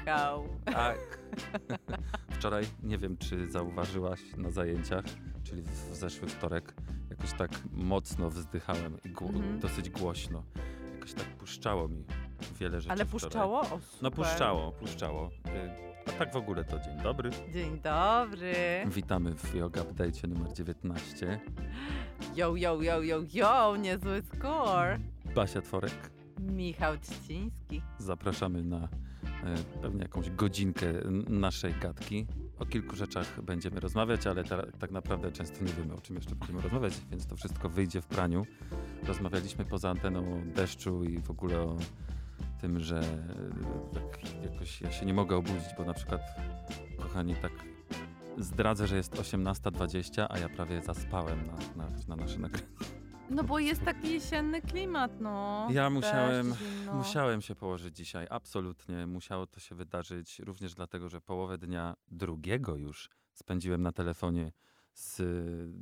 [0.00, 0.48] Michał.
[0.64, 0.98] Tak.
[2.38, 5.04] Wczoraj, nie wiem czy zauważyłaś na zajęciach,
[5.44, 6.74] czyli w zeszły wtorek,
[7.10, 9.60] jakoś tak mocno wzdychałem i gło- Mhm.
[9.60, 10.42] dosyć głośno.
[10.94, 12.04] Jakoś tak puszczało mi
[12.60, 13.60] wiele rzeczy Ale puszczało?
[13.60, 15.30] O, No puszczało, puszczało.
[15.46, 17.30] Y, A tak w ogóle to dzień dobry.
[17.52, 18.54] Dzień dobry.
[18.86, 21.40] Witamy w Yoga Update numer 19.
[22.36, 24.98] Yo, yo, yo, yo, yo, niezły score.
[25.34, 26.10] Basia Tworek.
[26.40, 27.82] Michał Trzciński.
[27.98, 28.88] Zapraszamy na
[29.82, 30.86] pewnie jakąś godzinkę
[31.28, 32.26] naszej gadki.
[32.58, 36.34] O kilku rzeczach będziemy rozmawiać, ale ta, tak naprawdę często nie wiemy, o czym jeszcze
[36.34, 38.46] będziemy rozmawiać, więc to wszystko wyjdzie w praniu.
[39.02, 41.76] Rozmawialiśmy poza anteną o deszczu i w ogóle o
[42.60, 44.20] tym, że e, tak
[44.52, 46.20] jakoś ja się nie mogę obudzić, bo na przykład,
[46.98, 47.52] kochani, tak
[48.38, 52.66] zdradzę, że jest 18.20, a ja prawie zaspałem na, na, na nasze nagranie.
[53.30, 55.66] No bo jest taki jesienny klimat, no.
[55.70, 56.94] Ja musiałem- zimno.
[56.94, 59.06] Musiałem się położyć dzisiaj, absolutnie.
[59.06, 64.52] Musiało to się wydarzyć, również dlatego, że połowę dnia drugiego już spędziłem na telefonie
[64.94, 65.22] z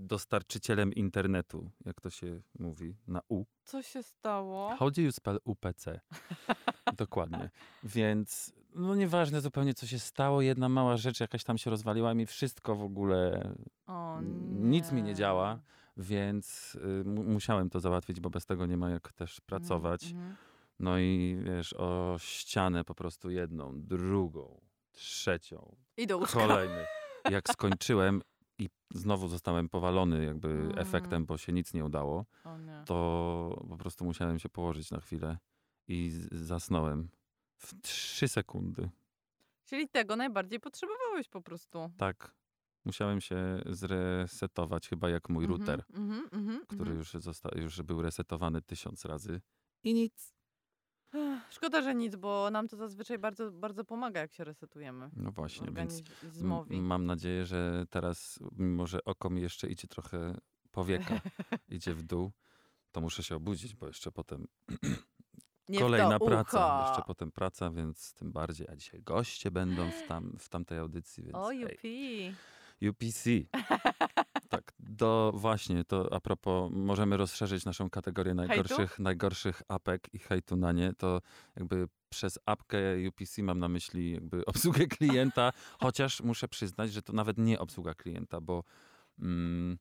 [0.06, 3.44] dostarczycielem internetu, jak to się mówi, na U.
[3.64, 4.76] Co się stało?
[4.96, 6.00] Do you spell UPC?
[6.96, 7.50] Dokładnie.
[7.84, 10.42] Więc no nieważne zupełnie, co się stało.
[10.42, 13.50] Jedna mała rzecz jakaś tam się rozwaliła mi wszystko w ogóle,
[13.86, 14.18] O,
[14.60, 15.58] nic mi nie działa.
[15.96, 20.04] Więc y, mu- musiałem to załatwić, bo bez tego nie ma jak też pracować.
[20.04, 20.36] Mhm.
[20.78, 24.60] No i wiesz, o ścianę po prostu jedną, drugą,
[24.92, 26.38] trzecią, I do łóżka.
[26.38, 26.86] kolejny.
[27.30, 28.22] Jak skończyłem
[28.58, 30.78] i znowu zostałem powalony jakby Mm.
[30.78, 32.24] efektem, bo się nic nie udało,
[32.66, 32.82] nie.
[32.86, 35.38] to po prostu musiałem się położyć na chwilę
[35.88, 37.08] i zasnąłem
[37.56, 38.90] w trzy sekundy.
[39.64, 41.90] Czyli tego najbardziej potrzebowałeś po prostu.
[41.98, 42.34] Tak.
[42.84, 46.98] Musiałem się zresetować, chyba jak mój Mhm, router, mhm, mhm, który mhm.
[46.98, 47.14] już,
[47.56, 49.40] już był resetowany tysiąc razy.
[49.82, 50.34] I nic.
[51.50, 55.10] Szkoda, że nic, bo nam to zazwyczaj bardzo, bardzo pomaga, jak się resetujemy.
[55.16, 56.02] No właśnie, więc
[56.70, 60.36] Mam nadzieję, że teraz, mimo że oko mi jeszcze idzie trochę
[60.70, 61.20] powieka,
[61.68, 62.32] idzie w dół,
[62.92, 64.46] to muszę się obudzić, bo jeszcze potem
[65.78, 66.66] kolejna praca.
[66.66, 66.88] ucho.
[66.88, 68.68] Jeszcze potem praca, więc tym bardziej.
[68.68, 72.34] A dzisiaj goście będą w, tam, w tamtej audycji, więc O, hej, jupi.
[72.90, 73.24] UPC.
[74.48, 80.56] Tak, do właśnie, to a propos, możemy rozszerzyć naszą kategorię najgorszych, najgorszych apek i hejtu
[80.56, 81.20] na nie, to
[81.56, 82.78] jakby przez apkę
[83.08, 87.94] UPC mam na myśli jakby obsługę klienta, chociaż muszę przyznać, że to nawet nie obsługa
[87.94, 88.64] klienta, bo
[89.18, 89.78] mm,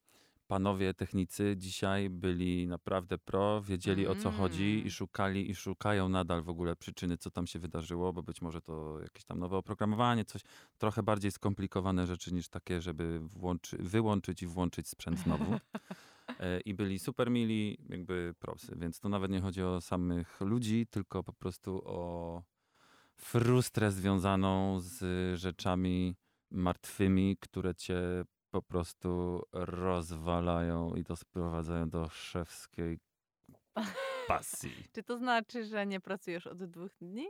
[0.54, 4.88] panowie technicy dzisiaj byli naprawdę pro, wiedzieli o co chodzi Mm.
[4.88, 8.62] i szukali i szukają nadal w ogóle przyczyny, co tam się wydarzyło, bo być może
[8.62, 10.42] to jakieś tam nowe oprogramowanie, coś
[10.78, 15.60] trochę bardziej skomplikowane rzeczy niż takie, żeby włączy, wyłączyć i włączyć sprzęt znowu.
[16.40, 18.76] E, I byli super mili, jakby prosy.
[18.76, 22.44] Więc to nawet nie chodzi o samych ludzi, tylko po prostu o
[23.16, 24.96] frustrę związaną z
[25.40, 26.16] rzeczami
[26.52, 27.98] martwymi, które cię
[28.54, 33.00] po prostu rozwalają i to sprowadzają do szewskiej
[34.28, 34.72] pasji.
[34.96, 37.26] Czy to znaczy, że nie pracujesz od dwóch dni?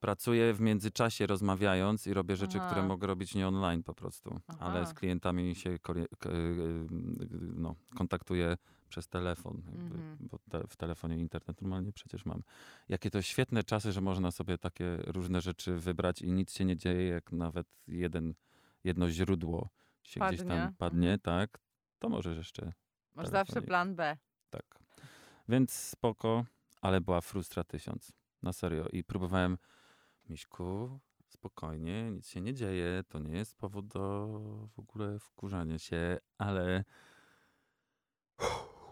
[0.00, 2.66] Pracuję w międzyczasie rozmawiając i robię rzeczy, Aha.
[2.66, 4.86] które mogę robić nie online po prostu, ale Aha.
[4.86, 5.78] z klientami się y,
[7.56, 8.56] no, kontaktuję
[8.88, 10.16] przez telefon, jakby, Mhm.
[10.20, 12.42] bo te, w telefonie internet normalnie przecież mam.
[12.88, 16.76] Jakie to świetne czasy, że można sobie takie różne rzeczy wybrać i nic się nie
[16.76, 18.34] dzieje, jak nawet jeden,
[18.84, 19.68] jedno źródło
[20.02, 20.54] się gdzieś Padnie.
[20.56, 21.58] tam padnie, tak,
[21.98, 22.72] to możesz jeszcze
[23.14, 24.16] Masz zawsze plan B.
[24.50, 24.78] tak.
[25.48, 26.44] Więc spoko,
[26.82, 28.12] ale była frustra tysiąc.
[28.42, 28.88] Na serio.
[28.92, 29.58] I próbowałem,
[30.28, 34.28] Miśku, spokojnie, nic się nie dzieje, to nie jest powód do
[34.74, 36.84] w ogóle wkurzania się, ale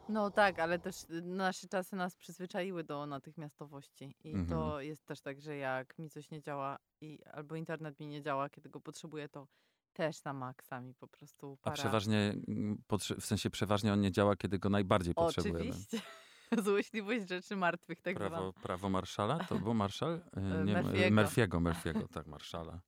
[0.09, 4.17] No tak, ale też y, nasze czasy nas przyzwyczaiły do natychmiastowości.
[4.25, 4.49] I Mhm.
[4.49, 8.23] to jest też tak, że jak mi coś nie działa i albo internet mi nie
[8.23, 9.47] działa, kiedy go potrzebuję, to
[9.93, 12.83] też na maksa mi po prostu a przeważnie, mm,
[13.21, 15.61] w sensie przeważnie on nie działa, kiedy go najbardziej potrzebujemy.
[15.71, 16.01] Oczywiście.
[16.65, 18.53] Złośliwość rzeczy martwych, tak Prawo, zwana.
[18.53, 19.45] prawo Marszala?
[19.45, 20.15] To był Marszal?
[20.37, 21.11] Y, E, Nie, Murphy'ego.
[21.11, 22.81] Murphy'ego, Murphy'ego, tak, Marszala.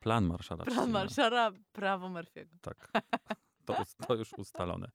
[0.00, 0.64] Plan Marszala.
[0.64, 0.90] Plan.
[0.90, 2.56] Marszala, prawo Murphy'ego.
[2.62, 2.90] Tak.
[3.64, 3.76] To,
[4.06, 4.88] to już ustalone.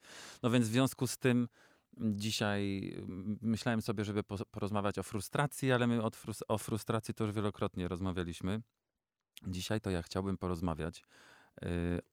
[0.43, 1.47] No więc w związku z tym
[2.01, 2.93] Dzisiaj
[3.41, 5.99] myślałem sobie, żeby po- porozmawiać o frustracji, ale my
[6.47, 8.61] o frustracji to już wielokrotnie rozmawialiśmy.
[9.47, 11.03] Dzisiaj to ja chciałbym porozmawiać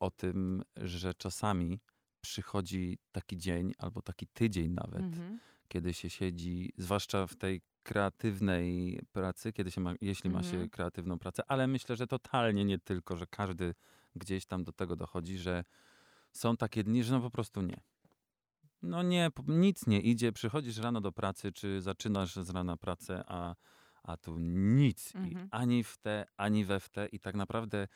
[0.01, 1.81] o tym, że czasami
[2.21, 5.41] przychodzi taki dzień albo taki tydzień nawet, Mhm.
[5.69, 10.71] kiedy się siedzi, zwłaszcza w tej kreatywnej pracy, kiedy się ma, jeśli ma się Mhm.
[10.71, 13.75] kreatywną pracę, ale myślę, że totalnie nie tylko, że każdy
[14.17, 15.65] gdzieś tam do tego dochodzi, że
[16.33, 17.81] są takie dni, że no po prostu nie.
[18.83, 23.55] No nie, nic nie idzie, przychodzisz rano do pracy, czy zaczynasz z rana pracę, a,
[24.03, 25.15] a tu nic.
[25.15, 25.49] I Mhm.
[25.51, 27.07] ani w te, ani we w te.
[27.07, 27.89] I tak naprawdę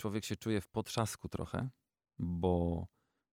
[0.00, 1.70] człowiek się czuje w potrzasku trochę,
[2.18, 2.86] bo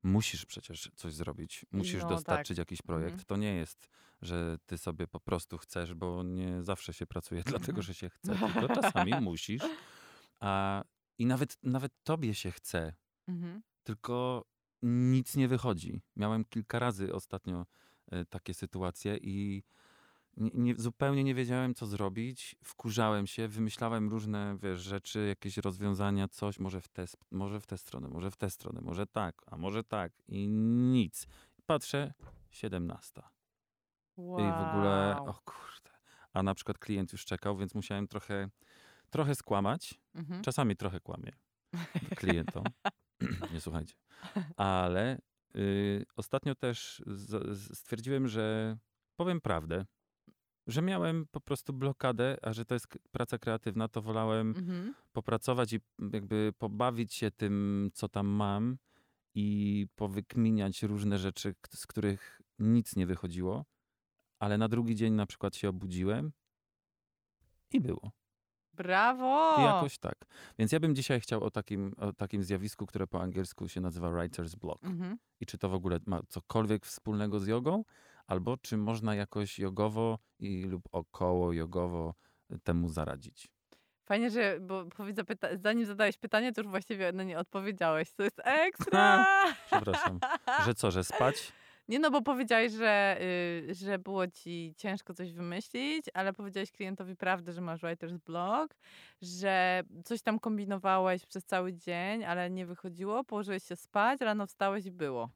[0.03, 1.65] musisz przecież coś zrobić.
[1.71, 2.61] Musisz No, dostarczyć tak.
[2.61, 3.11] jakiś projekt.
[3.11, 3.25] Mhm.
[3.25, 3.89] To nie jest,
[4.21, 7.83] że ty sobie po prostu chcesz, bo nie zawsze się pracuje dlatego, Mhm.
[7.83, 9.63] że się chce, tylko czasami musisz.
[10.39, 10.83] A,
[11.17, 12.93] I nawet, nawet tobie się chce,
[13.27, 13.61] Mhm.
[13.83, 14.45] tylko
[14.81, 16.01] nic nie wychodzi.
[16.15, 17.65] Miałem kilka razy ostatnio
[18.11, 19.63] e, takie sytuacje i
[20.37, 22.55] nie, nie, zupełnie nie wiedziałem, co zrobić.
[22.63, 27.67] Wkurzałem się, wymyślałem różne wiesz, rzeczy, jakieś rozwiązania, coś, może w, tę, sp- może w
[27.67, 31.27] tę stronę, może w tę stronę, może tak, a może tak i nic.
[31.65, 32.13] Patrzę,
[32.49, 33.21] 17.
[34.17, 34.39] Wow.
[34.39, 35.91] I w ogóle, o kurde.
[36.33, 38.49] A na przykład klient już czekał, więc musiałem trochę,
[39.09, 39.99] trochę skłamać.
[40.15, 40.41] Mhm.
[40.41, 41.31] Czasami trochę kłamię
[42.19, 42.63] klientom.
[43.53, 43.95] nie słuchajcie.
[44.57, 45.19] Ale
[45.55, 48.77] y, ostatnio też z, z, stwierdziłem, że
[49.15, 49.85] powiem prawdę,
[50.67, 54.93] że miałem po prostu blokadę, a że to jest praca kreatywna, to wolałem Mhm.
[55.11, 55.79] popracować i
[56.13, 58.77] jakby pobawić się tym, co tam mam
[59.35, 63.65] i powykminiać różne rzeczy, z których nic nie wychodziło,
[64.39, 66.31] ale na drugi dzień na przykład się obudziłem
[67.71, 68.11] i było.
[68.73, 69.55] Brawo!
[69.59, 70.15] I jakoś tak.
[70.59, 74.09] Więc ja bym dzisiaj chciał o takim, o takim zjawisku, które po angielsku się nazywa
[74.09, 74.83] writer's block.
[74.85, 75.17] Mhm.
[75.39, 77.83] I czy to w ogóle ma cokolwiek wspólnego z jogą,
[78.27, 82.13] albo czy można jakoś jogowo i lub około jogowo
[82.63, 83.47] temu zaradzić.
[84.05, 84.83] Fajnie, że, bo
[85.13, 88.13] zapyta- zanim zadałeś pytanie, to już właściwie na nie odpowiedziałeś.
[88.13, 89.25] To jest ekstra!
[89.71, 90.19] Przepraszam.
[90.65, 91.35] Że co, że spać?
[91.87, 93.17] Nie no, bo powiedziałeś, że,
[93.69, 98.75] y, że było ci ciężko coś wymyślić, ale powiedziałeś klientowi prawdę, że masz writer's block,
[99.21, 104.85] że coś tam kombinowałeś przez cały dzień, ale nie wychodziło, położyłeś się spać, rano wstałeś
[104.85, 105.29] i było.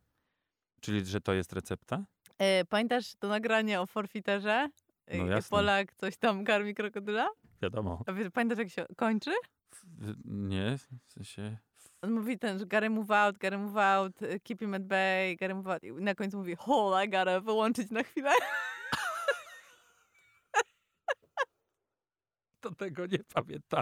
[0.82, 2.06] Czyli, że to jest recepta?
[2.42, 4.70] E, pamiętasz to nagranie o forfiterze?
[5.14, 5.58] No jasne.
[5.58, 7.30] Polak coś tam karmi krokodyla?
[7.62, 8.04] Wiadomo.
[8.08, 9.32] A wiesz, pamiętasz jak się kończy?
[10.26, 11.58] Nie, w sensie...
[12.02, 15.38] On mówi ten, że gotta move out, gotta move out, y, keep him at bay,
[15.38, 15.84] gotta move out.
[15.84, 18.32] I na końcu mówi, hold, I gotta wyłączyć na chwilę.
[22.62, 23.82] To tego nie pamiętam.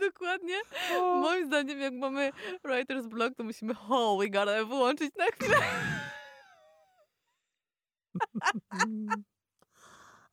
[0.00, 0.60] Dokładnie.
[1.00, 2.30] Moim zdaniem, jak mamy
[2.64, 5.56] writer's block, to musimy, hold, we gotta wyłączyć na chwilę.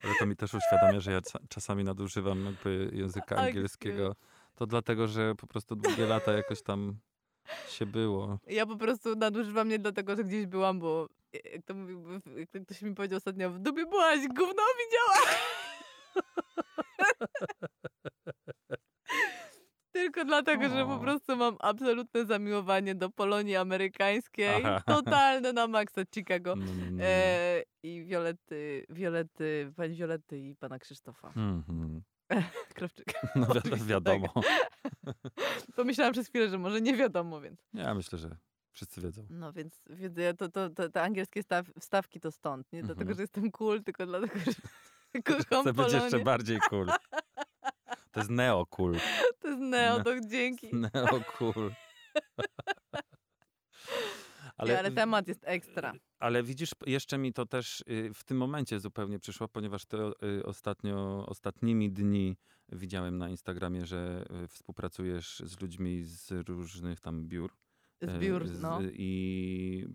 [0.02, 4.16] Ale to mi też uświadamia, że ja czasami nadużywam jakby języka Tak, angielskiego.
[4.54, 6.98] To dlatego, że po prostu długie lata jakoś tam
[7.68, 8.38] się było.
[8.46, 11.74] Ja po prostu nadużywam nie dlatego, że gdzieś byłam, bo jak to
[12.36, 15.16] jak to ktoś mi powiedział ostatnio, w dupie byłaś, gówno widziała.
[20.04, 24.64] Tylko dlatego, że po prostu mam absolutne zamiłowanie do Polonii amerykańskiej.
[24.64, 24.82] Aha.
[24.86, 26.56] Totalne na maksa Chicago.
[26.56, 27.04] No, no, no.
[27.04, 32.02] E, I Violety, Violety, pani Violety i pana Krzysztofa Mhm.
[32.74, 33.12] Krawczyka.
[33.36, 34.28] No wi- Oczywiście, wiadomo.
[35.76, 37.60] Pomyślałam przez chwilę, że może nie wiadomo, więc.
[37.74, 38.36] Ja myślę, że
[38.72, 39.26] wszyscy wiedzą.
[39.30, 42.72] No więc wiedzę, to, to, to, te angielskie staw, wstawki to stąd.
[42.72, 43.16] Nie dlatego, Mhm.
[43.16, 44.52] że jestem cool, tylko dlatego, że
[45.24, 45.94] kocham Chcę być Polonię.
[46.04, 46.88] jeszcze bardziej cool.
[48.12, 48.96] To jest neo cool.
[49.38, 50.04] To jest neo, No.
[50.04, 50.68] to dzięki.
[50.94, 51.72] Neo cool.
[54.56, 55.92] Ale, ale temat jest ekstra.
[56.18, 60.46] Ale widzisz, jeszcze mi to też y, w tym momencie zupełnie przyszło, ponieważ to y,
[60.46, 62.36] ostatnio, ostatnimi dni
[62.72, 67.52] widziałem na Instagramie, że y, współpracujesz z ludźmi z różnych tam biur.
[68.02, 68.78] y, Zbiór, z- no.
[68.92, 69.86] I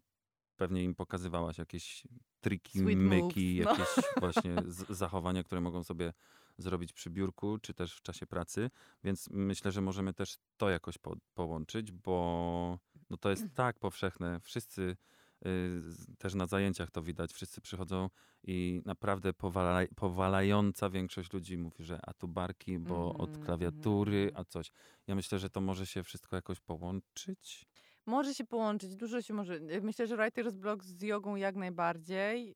[0.55, 2.03] pewnie im pokazywałaś jakieś
[2.41, 3.83] triki, Sweet myki, moves, no.
[3.85, 6.13] jakieś właśnie z- zachowania, które mogą sobie
[6.61, 8.69] zrobić przy biurku, czy też w czasie pracy.
[9.03, 14.39] Więc myślę, że możemy też to jakoś po, połączyć, bo no to jest tak powszechne.
[14.39, 14.97] Wszyscy
[15.45, 15.81] y,
[16.17, 17.33] też na zajęciach to widać.
[17.33, 18.09] Wszyscy przychodzą
[18.43, 24.23] i naprawdę powala, powalająca większość ludzi mówi, że a tu barki, bo od Mhm, klawiatury,
[24.23, 24.41] mhm.
[24.41, 24.71] a coś.
[25.07, 27.65] Ja myślę, że to może się wszystko jakoś połączyć.
[28.05, 29.59] Może się połączyć, dużo się może.
[29.81, 32.55] Myślę, że writer's block z jogą jak najbardziej yy,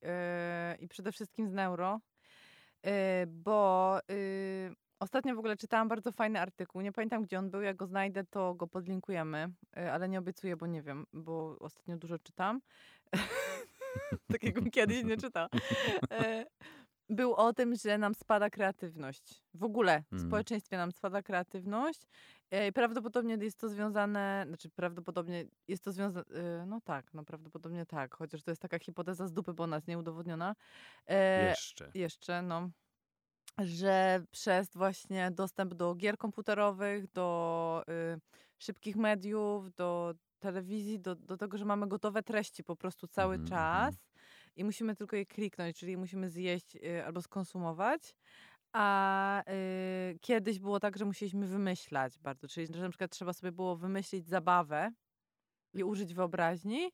[0.80, 2.00] i przede wszystkim z neuro,
[3.28, 6.82] bo yy, ostatnio w ogóle czytałam bardzo fajny artykuł.
[6.82, 7.62] Nie pamiętam, gdzie on był.
[7.62, 11.98] Jak go znajdę, to go podlinkujemy, yy, ale nie obiecuję, bo nie wiem, bo ostatnio
[11.98, 12.62] dużo czytam.
[14.32, 15.48] tak jakbym kiedyś nie czytał.
[17.10, 19.44] E, był o tym, że nam spada kreatywność.
[19.54, 20.22] W ogóle w Mm.
[20.22, 22.02] społeczeństwie nam spada kreatywność.
[22.52, 26.26] E, i prawdopodobnie jest to związane, znaczy prawdopodobnie jest to związane,
[26.68, 29.88] no tak, no prawdopodobnie tak, chociaż to jest taka hipoteza z dupy, bo ona jest
[29.88, 30.56] nieudowodniona.
[31.10, 31.94] E, Jeszcze.
[31.94, 32.70] jeszcze, no,
[33.60, 38.20] że przez właśnie dostęp do gier komputerowych, do y,
[38.60, 43.40] szybkich mediów, do telewizji, do, do tego, że mamy gotowe treści po prostu cały Mhm,
[43.40, 43.96] czas
[44.56, 48.16] i musimy tylko je kliknąć, czyli musimy zjeść y, albo skonsumować.
[48.74, 53.52] A y, kiedyś było tak, że musieliśmy wymyślać bardzo, czyli że na przykład trzeba sobie
[53.52, 54.92] było wymyślić zabawę
[55.74, 56.92] i użyć wyobraźni,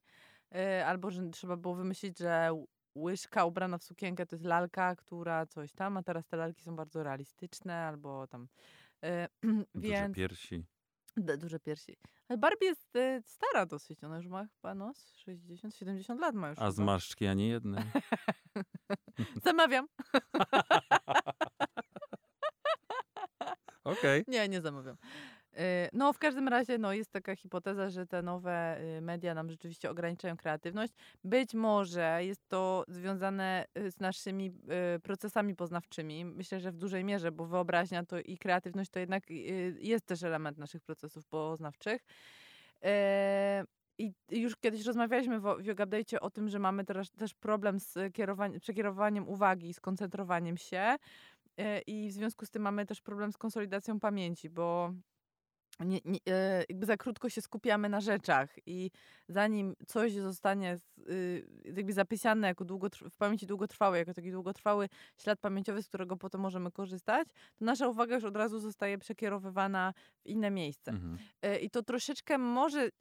[0.55, 2.49] y, albo że trzeba było wymyślić, że
[2.95, 6.75] łyżka ubrana w sukienkę to jest lalka, która coś tam, a teraz te lalki są
[6.75, 8.47] bardzo realistyczne, albo tam.
[9.05, 9.27] y,
[9.75, 10.65] Duże więc piersi.
[11.17, 11.97] D- duże piersi.
[12.29, 16.49] Ale Barbie jest y, stara dosyć, ona już ma chyba no, z 60-70 lat ma
[16.49, 16.57] już.
[16.57, 16.71] A chyba.
[16.71, 17.83] zmarszczki ani jednej.
[19.45, 19.87] Zamawiam.
[23.83, 24.23] Okej.
[24.27, 24.97] Nie, nie zamawiam.
[25.53, 29.49] Y, No, w każdym razie no, jest taka hipoteza, że te nowe y, media nam
[29.49, 30.93] rzeczywiście ograniczają kreatywność.
[31.23, 34.51] Być może jest to związane y, z naszymi
[35.03, 36.25] procesami poznawczymi.
[36.25, 39.23] Myślę, że w dużej mierze, bo wyobraźnia to i kreatywność to jednak
[39.79, 42.01] jest też element naszych procesów poznawczych.
[42.83, 43.63] E,
[43.97, 45.85] I już kiedyś rozmawialiśmy w, Yoga
[46.21, 50.95] o tym, że mamy teraz też problem z kierowaniem, przekierowaniem uwagi, skoncentrowaniem się.
[51.57, 54.93] E, I w związku z tym mamy też problem z konsolidacją pamięci, bo
[55.83, 58.91] nie, nie, e, jakby za krótko się skupiamy na rzeczach i
[59.29, 60.77] zanim coś zostanie
[61.09, 66.17] y, jakby zapisane jako długotrw- w pamięci długotrwałej, jako taki długotrwały ślad pamięciowy, z którego
[66.17, 70.91] potem możemy korzystać, to nasza uwaga już od razu zostaje przekierowywana w inne miejsce.
[70.91, 71.17] Mhm.
[71.41, 72.91] E, I to troszeczkę może y,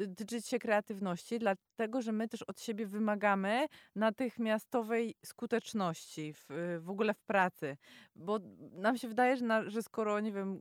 [0.00, 3.66] y, tyczyć się kreatywności, dlatego że my też od siebie wymagamy
[3.96, 6.46] natychmiastowej skuteczności w,
[6.80, 7.76] w ogóle w pracy.
[8.16, 8.38] Bo
[8.72, 10.60] nam się wydaje, że, na, że skoro, nie wiem,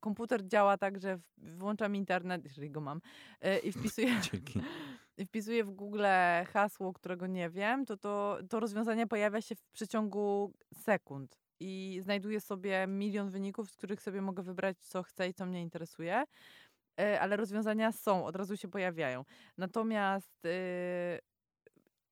[0.00, 3.00] komputer działa tak, że włączam internet, jeżeli go mam,
[3.44, 4.60] y, i wpisuję, Dzięki.
[5.28, 6.04] wpisuję w Google
[6.52, 11.38] hasło, którego nie wiem, to, to to rozwiązanie pojawia się w przeciągu sekund.
[11.60, 15.62] I znajduję sobie milion wyników, z których sobie mogę wybrać, co chcę i co mnie
[15.62, 16.24] interesuje.
[17.00, 19.24] E, Ale rozwiązania są, od razu się pojawiają.
[19.58, 21.18] Natomiast y,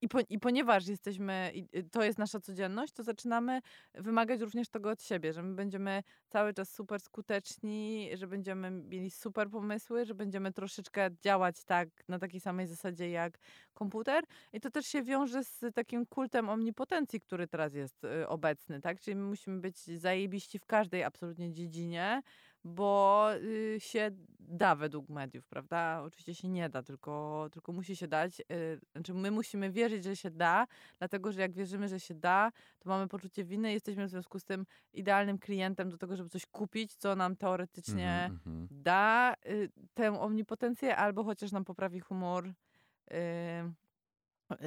[0.05, 3.61] i, po, i ponieważ jesteśmy, y, to jest nasza codzienność, to zaczynamy
[3.93, 9.11] wymagać również tego od siebie, że my będziemy cały czas super skuteczni, że będziemy mieli
[9.11, 13.37] super pomysły, że będziemy troszeczkę działać tak na takiej samej zasadzie jak
[13.73, 14.23] komputer.
[14.53, 18.99] I to też się wiąże z takim kultem omnipotencji, który teraz jest y, obecny, tak?
[18.99, 22.21] Czyli my musimy być zajebiści w każdej absolutnie dziedzinie,
[22.65, 26.01] bo y, się da według mediów, prawda?
[26.05, 28.39] Oczywiście się nie da, tylko, tylko musi się dać.
[28.39, 30.67] Y, znaczy my musimy wierzyć, że się da,
[30.97, 34.39] dlatego że jak wierzymy, że się da, to mamy poczucie winy i jesteśmy w związku
[34.39, 38.67] z tym idealnym klientem do tego, żeby coś kupić, co nam teoretycznie Mhm, mhm.
[38.83, 42.47] da y, tę omnipotencję albo chociaż nam poprawi humor.
[42.47, 43.15] Y,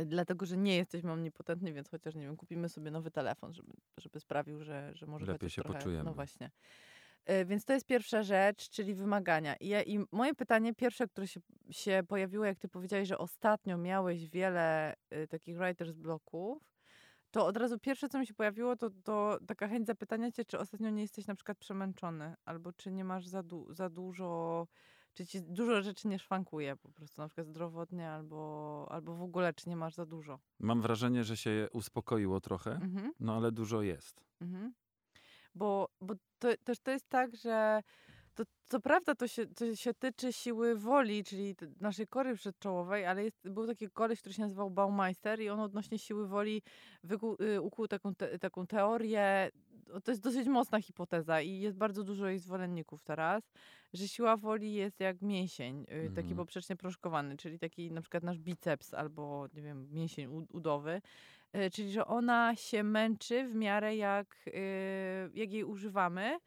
[0.06, 4.20] Dlatego, że nie jesteśmy omnipotentni, więc chociaż, nie wiem, kupimy sobie nowy telefon, żeby, żeby
[4.20, 6.04] sprawił, że, że może Lepiej się trochę, poczujemy.
[6.04, 6.50] No właśnie.
[7.30, 9.56] Y, Więc to jest pierwsza rzecz, czyli wymagania.
[9.56, 13.78] I, ja, I moje pytanie pierwsze, które się, się pojawiło, jak ty powiedziałeś, że ostatnio
[13.78, 16.73] miałeś wiele y, takich writers bloków,
[17.30, 20.58] to od razu pierwsze, co mi się pojawiło, to, to taka chęć zapytania cię, czy
[20.58, 24.66] ostatnio nie jesteś na przykład przemęczony, albo czy nie masz za, du- za dużo,
[25.14, 29.54] czy ci dużo rzeczy nie szwankuje po prostu, na przykład zdrowotnie, albo, albo w ogóle,
[29.54, 30.38] czy nie masz za dużo.
[30.58, 33.12] Mam wrażenie, że się uspokoiło trochę, Mhm.
[33.20, 34.25] no ale dużo jest.
[34.40, 34.73] Mhm.
[35.58, 37.82] Bo, bo to, też to jest tak, że
[38.34, 43.24] to, co prawda to się, to się tyczy siły woli, czyli naszej kory przedczołowej, ale
[43.24, 46.62] jest, był taki koleś, który się nazywał Baumeister i on odnośnie siły woli
[47.04, 49.50] wykuł, y, ukuł taką, te, taką teorię,
[50.04, 53.52] to jest dosyć mocna hipoteza i jest bardzo dużo jej zwolenników teraz,
[53.92, 56.37] że siła woli jest jak mięsień, y, taki Mhm.
[56.37, 61.00] poprzecznie proszkowany, czyli taki na przykład nasz biceps albo, nie wiem, mięsień udowy.
[61.57, 66.38] Y, Czyli, że ona się męczy w miarę jak, y, jak jej używamy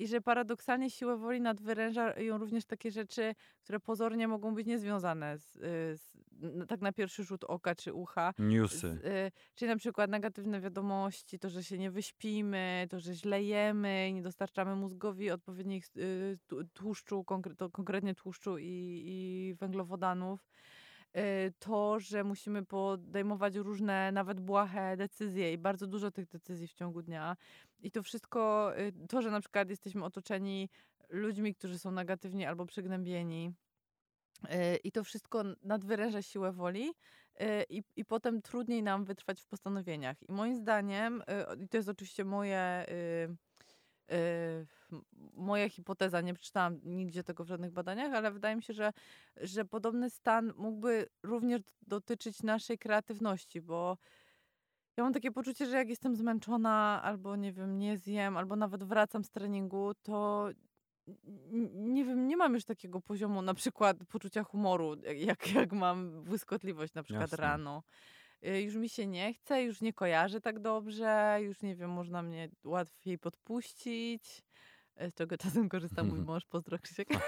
[0.00, 5.56] i że paradoksalnie siłę woli nadwyrężają również takie rzeczy, które pozornie mogą być niezwiązane z,
[5.56, 5.60] y,
[5.96, 8.34] z, n- tak na pierwszy rzut oka czy ucha.
[8.38, 8.78] Newsy.
[8.78, 13.42] Z, y, czyli na przykład negatywne wiadomości, to, że się nie wyśpimy, to, że źle
[13.42, 16.38] jemy, nie dostarczamy mózgowi odpowiednich y,
[16.72, 17.24] tłuszczu,
[17.72, 20.48] konkretnie tłuszczu i, i węglowodanów.
[21.58, 27.02] To, że musimy podejmować różne, nawet błahe decyzje i bardzo dużo tych decyzji w ciągu
[27.02, 27.36] dnia.
[27.82, 30.68] I to wszystko, y, to, że na przykład jesteśmy otoczeni
[31.08, 33.52] ludźmi, którzy są negatywni albo przygnębieni,
[34.44, 36.88] y, i to wszystko nadwyręża siłę woli.
[37.40, 40.16] y, i, i potem trudniej nam wytrwać w postanowieniach.
[40.28, 41.22] I moim zdaniem,
[41.64, 42.86] i to jest oczywiście moje,
[45.34, 48.92] moja hipoteza, nie przeczytałam nigdzie tego w żadnych badaniach, ale wydaje mi się, że,
[49.36, 53.98] że podobny stan mógłby również dotyczyć naszej kreatywności, bo
[55.00, 58.84] ja mam takie poczucie, że jak jestem zmęczona, albo nie wiem, nie zjem, albo nawet
[58.84, 60.48] wracam z treningu, to
[61.72, 66.94] nie wiem, nie mam już takiego poziomu na przykład poczucia humoru, jak, jak mam błyskotliwość
[66.94, 67.46] na przykład Jasne.
[67.46, 67.82] rano.
[68.46, 72.22] Y, Już mi się nie chce, już nie kojarzę tak dobrze, już nie wiem, można
[72.22, 74.42] mnie łatwiej podpuścić,
[75.02, 77.08] y, z czego czasem korzysta mój mąż, pozdro Krzysiek.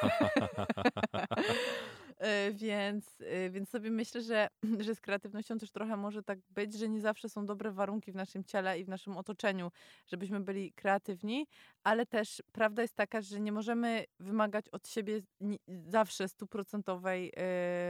[2.22, 4.48] Y, więc, y, więc sobie myślę, że,
[4.86, 8.14] że z kreatywnością też trochę może tak być, że nie zawsze są dobre warunki w
[8.14, 9.70] naszym ciele i w naszym otoczeniu,
[10.06, 11.46] żebyśmy byli kreatywni,
[11.84, 15.20] ale też prawda jest taka, że nie możemy wymagać od siebie
[15.68, 17.32] zawsze stuprocentowej,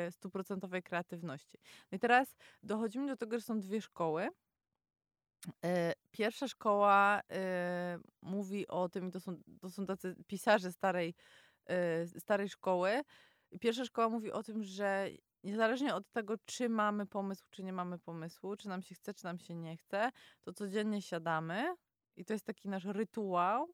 [0.08, 1.58] y, stuprocentowej kreatywności.
[1.92, 4.28] No i teraz dochodzimy do tego, że są dwie szkoły.
[6.10, 7.20] Pierwsza szkoła
[8.22, 11.14] mówi o tym, i to są, to są tacy pisarze starej,
[12.18, 13.02] starej szkoły.
[13.60, 15.08] Pierwsza szkoła mówi o tym, że
[15.44, 19.24] niezależnie od tego, czy mamy pomysł, czy nie mamy pomysłu, czy nam się chce, czy
[19.24, 20.10] nam się nie chce,
[20.42, 21.74] to codziennie siadamy
[22.16, 23.68] i to jest taki nasz rytuał,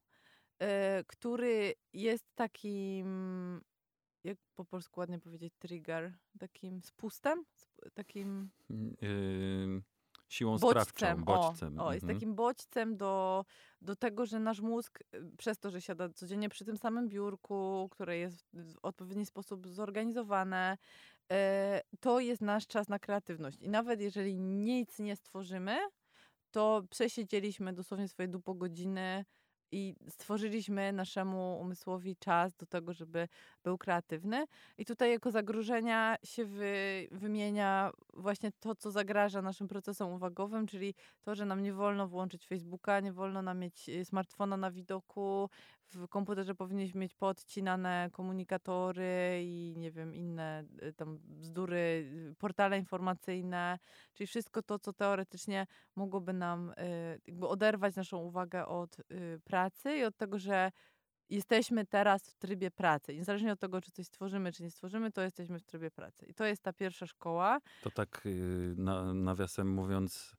[0.63, 0.67] y,
[1.07, 3.61] który jest takim,
[4.25, 8.51] jak po polsku ładnie powiedzieć, trigger, takim spustem, sp- takim
[9.03, 9.83] Yy,
[10.29, 10.85] siłą bodźcem.
[10.85, 11.81] sprawczą, bodźcem.
[11.81, 12.19] O, o, jest mhm.
[12.19, 13.45] takim bodźcem do,
[13.81, 17.89] do tego, że nasz mózg, y, przez to, że siada codziennie przy tym samym biurku,
[17.91, 20.79] które jest w w odpowiedni sposób zorganizowane,
[21.33, 23.59] e, to jest nasz czas na kreatywność.
[23.61, 25.79] I nawet jeżeli nic nie stworzymy,
[26.51, 29.25] to przesiedzieliśmy dosłownie swoje dupo godziny
[29.73, 33.29] i stworzyliśmy naszemu umysłowi czas do tego, żeby
[33.69, 34.47] był kreatywny.
[34.79, 40.95] I tutaj jako zagrożenia się wy, wymienia właśnie to, co zagraża naszym procesom uwagowym, czyli
[41.23, 45.51] to, że nam nie wolno włączyć Facebooka, nie wolno nam mieć y, smartfona na widoku,
[45.95, 51.77] w komputerze powinniśmy mieć podcinane komunikatory i nie wiem, inne y, tam bzdury,
[52.31, 53.79] y, portale informacyjne,
[54.15, 56.73] czyli wszystko to, co teoretycznie mogłoby nam
[57.27, 58.97] jakby oderwać naszą uwagę od
[59.45, 60.73] pracy i od tego, że
[61.31, 63.13] jesteśmy teraz w trybie pracy.
[63.13, 66.27] I Niezależnie od tego, czy coś stworzymy, czy nie stworzymy, to jesteśmy w trybie pracy.
[66.27, 67.59] I to jest ta pierwsza szkoła.
[67.83, 70.37] To tak yy, na, nawiasem mówiąc,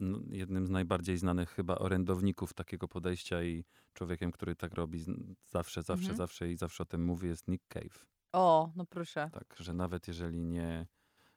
[0.00, 5.04] no, jednym z najbardziej znanych chyba orędowników takiego podejścia i człowiekiem, który tak robi
[5.46, 6.16] zawsze, zawsze, Mhm.
[6.16, 8.06] zawsze i zawsze o tym mówi, jest Nick Cave.
[8.32, 9.30] O, no proszę.
[9.32, 10.86] Tak, że nawet jeżeli nie,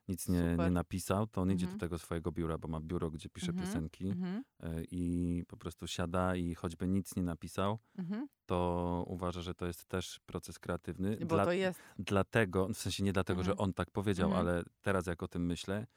[0.07, 1.77] nic nie, nie napisał, to on idzie Mhm.
[1.77, 5.57] do tego swojego biura, bo ma biuro, gdzie pisze Mhm, piosenki Mhm, y, i po
[5.57, 8.27] prostu siada i choćby nic nie napisał, mhm.
[8.45, 11.17] to uważa, że to jest też proces kreatywny.
[11.25, 11.79] Bo to jest.
[11.99, 13.63] Dlatego, w sensie nie dlatego, że Mhm.
[13.69, 14.47] on tak powiedział, Mhm.
[14.47, 15.87] ale teraz jak o tym myślę,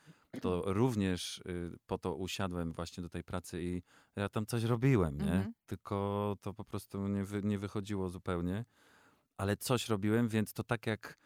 [0.40, 3.82] to również y, po to usiadłem właśnie do tej pracy i
[4.16, 5.32] ja tam coś robiłem, nie?
[5.32, 5.54] Mhm.
[5.66, 8.64] Tylko to po prostu nie, wy, nie wychodziło zupełnie,
[9.36, 11.18] ale coś robiłem, więc to tak jak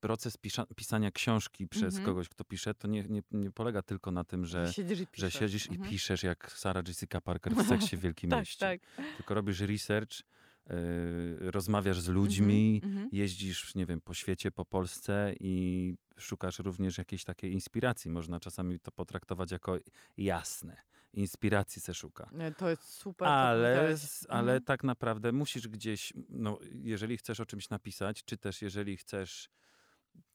[0.00, 2.04] proces pisza, pisania książki przez Mhm.
[2.04, 5.06] kogoś, kto pisze, to nie, nie, nie polega tylko na tym, że, siedzisz i że
[5.06, 5.34] piszesz.
[5.34, 5.90] siedzisz i Mhm.
[5.90, 7.56] piszesz jak Sarah Jessica Parker w
[7.90, 8.58] seksie w Wielkim Tak, Mieście.
[8.60, 8.80] tak.
[9.16, 13.08] Tylko robisz research, y, rozmawiasz z ludźmi, Mhm, mhm.
[13.12, 18.10] jeździsz, nie wiem, po świecie, po Polsce i szukasz również jakiejś takiej inspiracji.
[18.10, 19.78] Można czasami to potraktować jako
[20.16, 20.76] jasne.
[21.12, 22.30] Inspiracji se szuka.
[22.56, 23.28] To jest super.
[23.28, 23.94] Ale,
[24.28, 24.62] ale Mhm.
[24.64, 29.50] tak naprawdę musisz gdzieś, no, jeżeli chcesz o czymś napisać, czy też jeżeli chcesz,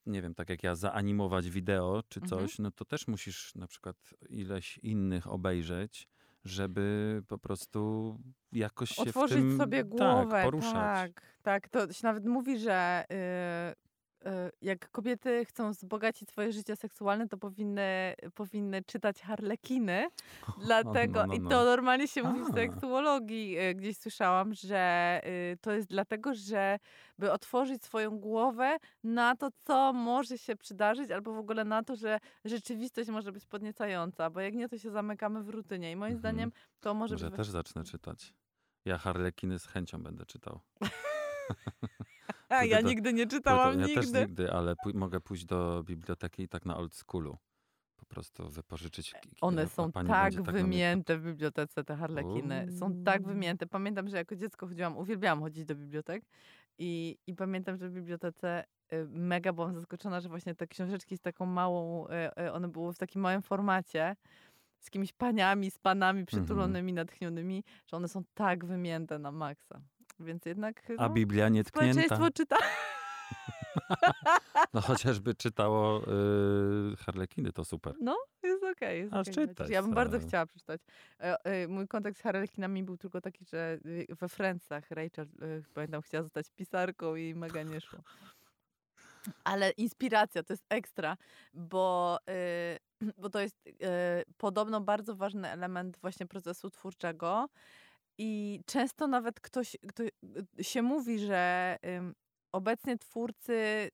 [0.06, 2.30] nie wiem, tak jak ja, zaanimować wideo czy Mhm.
[2.42, 3.98] coś, no to też musisz na przykład
[4.30, 6.08] ileś innych obejrzeć,
[6.46, 8.18] żeby po prostu
[8.52, 10.32] jakoś się Otworzyć w tym sobie głowę.
[10.32, 10.74] tak, poruszać.
[10.74, 11.70] Tak, tak.
[11.70, 13.85] To się nawet mówi, że y,
[14.62, 20.08] jak kobiety chcą wzbogacić swoje życie seksualne, to powinny, powinny czytać harlekiny.
[20.66, 21.50] Dlatego, no, no, i no.
[21.50, 25.22] to normalnie się mówi w seksuologii, y, gdzieś słyszałam, że
[25.54, 26.80] y, to jest dlatego, że
[27.20, 31.96] by otworzyć swoją głowę na to, co może się przydarzyć, albo w ogóle na to,
[31.96, 35.92] że rzeczywistość może być podniecająca, bo jak nie, to się zamykamy w rutynie.
[35.92, 36.20] I moim Mhm.
[36.20, 37.38] zdaniem to może Może być...
[37.38, 38.34] też zacznę czytać.
[38.86, 40.60] Ja Harlekiny z chęcią będę czytał.
[42.50, 44.02] A, ja to- nigdy nie Bo to- czytałam, ja nigdy.
[44.02, 47.38] też nigdy, ale pój- mogę pójść do biblioteki i tak na old schoolu.
[47.96, 49.14] Po prostu wypożyczyć.
[49.22, 52.68] ki- One a są tak mnie wymięte w bibliotece, te harlekiny.
[52.80, 53.28] Są tak Uuu.
[53.30, 53.68] wymięte.
[53.68, 56.24] Pamiętam, że jako dziecko chodziłam, uwielbiałam chodzić do bibliotek
[56.78, 61.22] i, i pamiętam, że w bibliotece y, mega byłam zaskoczona, że właśnie te książeczki z
[61.22, 62.08] taką małą,
[62.48, 64.16] y, one były w takim małym formacie,
[64.80, 69.82] z jakimiś paniami, z panami przytulonymi, natchnionymi, że one są tak wymięte na maksa.
[70.20, 71.94] Więc jednak A no, Biblia nietknięta.
[71.94, 72.58] społeczeństwo czyta.
[74.74, 76.02] No chociażby czytało
[76.94, 77.96] y, Harlekiny, to super.
[78.02, 79.00] No, jest okej.
[79.00, 79.34] jest A okej.
[79.34, 80.82] czytaj, Ja bym bardzo chciała przeczytać.
[81.20, 85.64] E, e, Mój kontakt z Harlekinami był tylko taki, że y, we Friendsach Rachel, y,
[85.74, 88.00] pamiętam, chciała zostać pisarką i mega nie szło.
[89.44, 91.18] Ale inspiracja to jest ekstra,
[91.54, 92.18] bo,
[93.22, 93.58] bo to jest
[94.38, 97.48] podobno bardzo ważny element właśnie procesu twórczego.
[98.18, 101.78] I często nawet ktoś, kto y, się mówi, że
[102.52, 103.90] obecnie twórcy,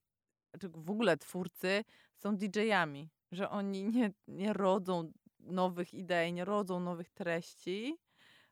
[0.60, 1.84] czy w ogóle twórcy
[2.17, 7.97] są DJ-ami, że oni nie, nie rodzą nowych idei, nie rodzą nowych treści,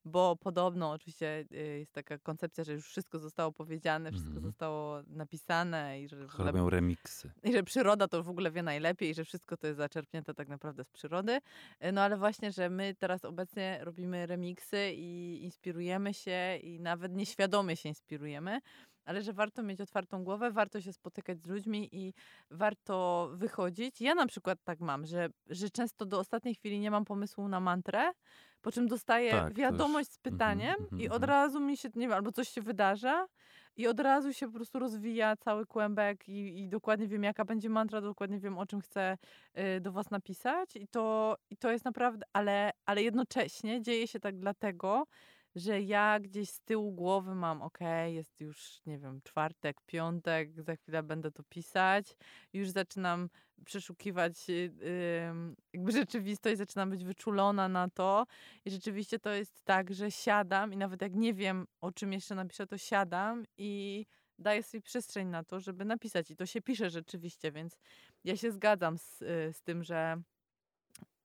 [0.10, 4.46] bo podobno oczywiście y, jest taka koncepcja, że już wszystko zostało powiedziane, wszystko Mhm.
[4.46, 7.32] zostało napisane i że Robią remiksy.
[7.44, 10.48] i że przyroda to w ogóle wie najlepiej, i że wszystko to jest zaczerpnięte tak
[10.48, 11.40] naprawdę z przyrody.
[11.80, 17.14] E, No ale właśnie, że my teraz obecnie robimy remiksy i inspirujemy się i nawet
[17.14, 18.60] nieświadomie się inspirujemy,
[19.10, 22.14] ale że warto mieć otwartą głowę, warto się spotykać z ludźmi i
[22.52, 24.02] warto wychodzić.
[24.02, 27.60] Ja na przykład tak mam, że, że często do ostatniej chwili nie mam pomysłu na
[27.60, 28.12] mantrę,
[28.62, 31.30] po czym dostaję Tak, wiadomość z mhm, pytaniem mhm, i od mhm.
[31.30, 33.28] razu mi się, nie wiem, albo coś się wydarza
[33.76, 37.70] i od razu się po prostu rozwija cały kłębek i, i dokładnie wiem, jaka będzie
[37.70, 39.18] mantra, dokładnie wiem, o czym chcę
[39.78, 44.20] y, do was napisać i to, i to jest naprawdę, ale, ale jednocześnie dzieje się
[44.20, 45.06] tak dlatego,
[45.56, 50.76] że ja gdzieś z tyłu głowy mam, okej, jest już, nie wiem, czwartek, piątek, za
[50.76, 52.16] chwilę będę to pisać,
[52.54, 53.30] już zaczynam
[53.66, 54.72] przeszukiwać y,
[55.30, 58.26] ym, jakby rzeczywistość, zaczynam być wyczulona na to
[58.66, 62.36] i rzeczywiście to jest tak, że siadam i nawet jak nie wiem, o czym jeszcze
[62.36, 64.06] napiszę, to siadam i
[64.40, 66.32] daję sobie przestrzeń na to, żeby napisać.
[66.32, 67.80] I to się pisze rzeczywiście, więc
[68.24, 70.22] ja się zgadzam z, y, z tym, że,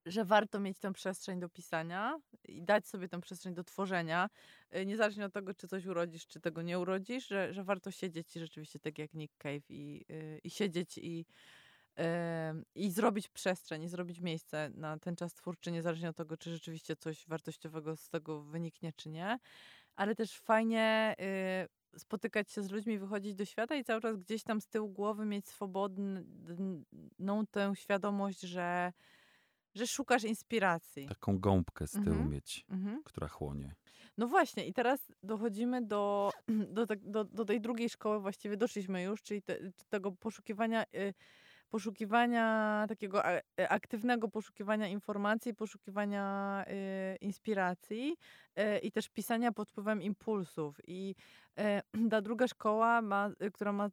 [0.07, 4.29] że warto mieć tę przestrzeń do pisania i dać sobie tę przestrzeń do tworzenia,
[4.77, 8.37] y, niezależnie od tego, czy coś urodzisz, czy tego nie urodzisz, że, że warto siedzieć
[8.37, 11.27] i rzeczywiście tak jak Nick Cave i, y, i siedzieć i,
[12.75, 16.97] i zrobić przestrzeń, i zrobić miejsce na ten czas twórczy, niezależnie od tego, czy rzeczywiście
[16.97, 19.39] coś wartościowego z tego wyniknie, czy nie.
[19.97, 21.15] Ale też fajnie
[21.95, 24.89] y, spotykać się z ludźmi, wychodzić do świata i cały czas gdzieś tam z tyłu
[24.89, 28.93] głowy mieć swobodną tę świadomość, że,
[29.75, 31.09] że szukasz inspiracji.
[31.09, 32.31] Taką gąbkę z tyłu Mhm.
[32.31, 33.03] mieć, Mhm.
[33.05, 33.75] która chłonie.
[34.19, 36.31] No właśnie, i teraz dochodzimy do,
[36.77, 39.57] do, tak- do, do tej drugiej szkoły, właściwie doszliśmy już, czyli te,
[39.89, 41.15] tego poszukiwania, y,
[41.69, 48.17] poszukiwania takiego e, aktywnego poszukiwania informacji, poszukiwania y, inspiracji
[48.59, 50.77] y, i też pisania pod wpływem impulsów.
[50.87, 51.15] I
[51.61, 51.63] y,
[52.11, 53.89] ta druga szkoła, ma, y, która ma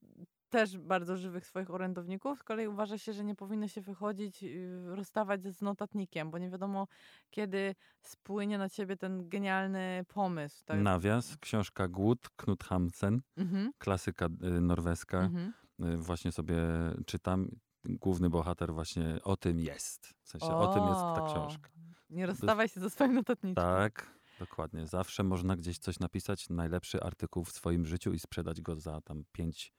[0.52, 4.82] też bardzo żywych swoich orędowników, z kolei uważa się, że nie powinno się wychodzić, y,
[4.96, 6.88] rozstawać z notatnikiem, bo nie wiadomo,
[7.30, 10.64] kiedy spłynie na ciebie ten genialny pomysł.
[10.66, 10.80] Tak?
[10.80, 15.20] Nawias, książka Głód, Knut Hamsen, Mhm, klasyka y, norweska.
[15.20, 15.54] mhm.
[15.94, 16.58] Y, Właśnie sobie
[17.06, 17.48] czytam.
[17.86, 20.14] Główny bohater właśnie o tym jest.
[20.24, 21.70] W sensie o, tym jest ta O, książka.
[22.10, 23.56] Nie rozstawaj się ze swoim notatnikiem.
[23.56, 24.88] Tak, dokładnie.
[24.88, 29.24] Zawsze można gdzieś coś napisać, najlepszy artykuł w swoim życiu i sprzedać go za tam
[29.32, 29.74] pięć,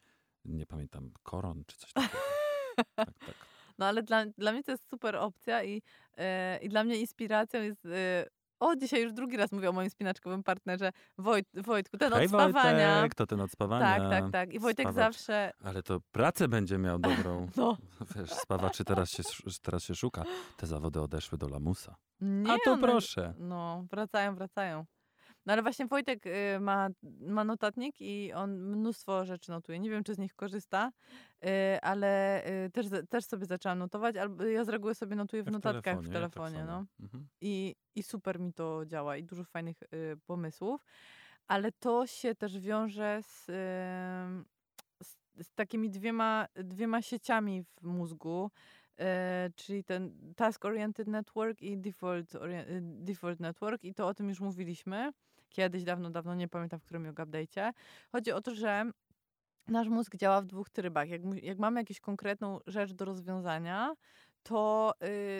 [0.45, 2.17] nie pamiętam, koron czy coś takiego.
[2.95, 3.35] tak, tak.
[3.77, 5.81] No ale dla, dla mnie to jest super opcja i,
[6.17, 7.85] e, i dla mnie inspiracją jest...
[7.85, 8.25] E,
[8.59, 12.29] o, dzisiaj już drugi raz mówię o moim spinaczkowym partnerze Wojt, Wojtku, ten Hej od
[12.29, 12.95] spawania.
[12.95, 14.09] Wojtek, to ten od spawania.
[14.09, 14.53] tak, tak, tak.
[14.53, 15.03] I Wojtek Spawać.
[15.03, 15.51] zawsze...
[15.63, 17.47] Ale to pracę będzie miał dobrą.
[17.57, 17.77] No,
[18.15, 19.23] Wiesz, spawaczy teraz się,
[19.61, 20.23] teraz się szuka.
[20.57, 21.95] Te zawody odeszły do lamusa.
[22.21, 23.33] nie, A to one- proszę.
[23.37, 24.85] No, wracają, wracają.
[25.45, 26.89] No ale właśnie Wojtek y, ma,
[27.21, 29.79] ma notatnik i on mnóstwo rzeczy notuje.
[29.79, 30.91] Nie wiem, czy z nich korzysta,
[31.45, 31.47] y,
[31.81, 36.01] ale y, też, też sobie zaczęłam notować, albo ja z reguły sobie notuję w, notatkach
[36.01, 36.57] w ja telefonie.
[36.57, 36.85] tak no.
[36.99, 37.27] Mhm.
[37.41, 39.77] I, I super mi to działa i dużo fajnych
[40.25, 40.85] pomysłów,
[41.47, 43.45] ale to się też wiąże z,
[45.03, 48.51] z, z takimi dwiema, dwiema sieciami w mózgu,
[48.99, 49.03] y,
[49.55, 52.31] czyli ten Task Oriented Network i Default,
[52.81, 55.11] default Network i to o tym już mówiliśmy
[55.53, 57.73] kiedyś, dawno, dawno, nie pamiętam w którym yoga update'cie.
[58.11, 58.91] Chodzi o to, że
[59.67, 61.09] nasz mózg działa w dwóch trybach.
[61.09, 63.95] Jak, jak mamy jakąś konkretną rzecz do rozwiązania,
[64.43, 64.93] to,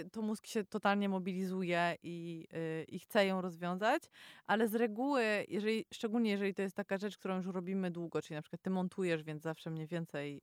[0.04, 4.04] y, to mózg się totalnie mobilizuje i, y, i chce ją rozwiązać,
[4.48, 8.36] ale z reguły, jeżeli, szczególnie jeżeli to jest taka rzecz, którą już robimy długo, czyli
[8.36, 10.42] na przykład ty montujesz, więc zawsze mniej więcej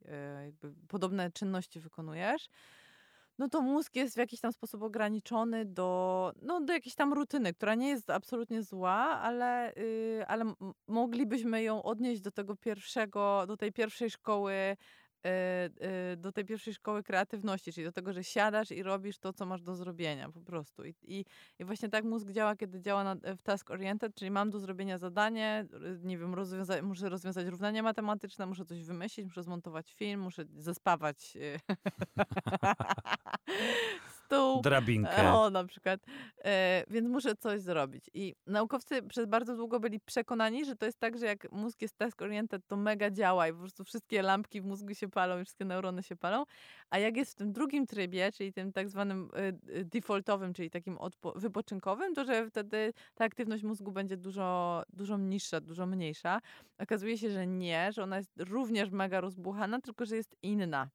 [0.65, 2.49] y, podobne czynności wykonujesz,
[3.41, 7.55] no to mózg jest w jakiś tam sposób ograniczony do, no, do jakiejś tam rutyny,
[7.55, 10.53] która nie jest absolutnie zła, ale, y, ale
[10.89, 14.77] moglibyśmy ją odnieść do tego pierwszego, do tej pierwszej szkoły
[16.17, 19.63] do tej pierwszej szkoły kreatywności, czyli do tego, że siadasz i robisz to, co masz
[19.63, 20.85] do zrobienia po prostu.
[20.85, 21.25] I, i,
[21.59, 24.99] i właśnie tak mózg działa, kiedy działa na, w task oriented, czyli mam do zrobienia
[24.99, 25.67] zadanie,
[26.03, 31.37] nie wiem, rozwiąza muszę rozwiązać równanie matematyczne, muszę coś wymyślić, muszę zmontować film, muszę zespawać
[34.31, 34.63] stół.
[34.63, 35.33] Drabinkę.
[35.33, 36.01] O, na przykład.
[36.45, 38.11] E, więc muszę coś zrobić.
[38.15, 41.99] I naukowcy przez bardzo długo byli przekonani, że to jest tak, że jak mózg jest
[41.99, 45.45] task oriented, to mega działa i po prostu wszystkie lampki w mózgu się palą i
[45.45, 46.45] wszystkie neurony się palą.
[46.91, 49.29] A jak jest w tym drugim trybie, czyli tym tak zwanym
[49.69, 50.99] y, defaultowym, czyli takim
[51.35, 56.41] wypoczynkowym, to że wtedy ta aktywność mózgu będzie dużo, dużo niższa, dużo mniejsza.
[56.79, 60.89] Okazuje się, że nie, że ona jest również mega rozbuchana, tylko że jest inna.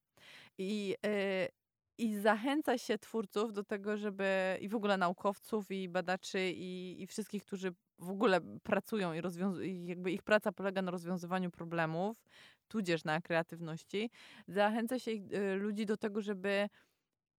[0.57, 1.64] I, y,
[1.97, 7.07] i zachęca się twórców do tego, żeby i w ogóle naukowców, i badaczy, i, i
[7.07, 9.21] wszystkich, którzy w ogóle pracują i,
[9.63, 12.23] i jakby ich praca polega na rozwiązywaniu problemów,
[12.67, 14.09] tudzież na kreatywności.
[14.47, 16.69] Zachęca się ich, y, ludzi do tego, żeby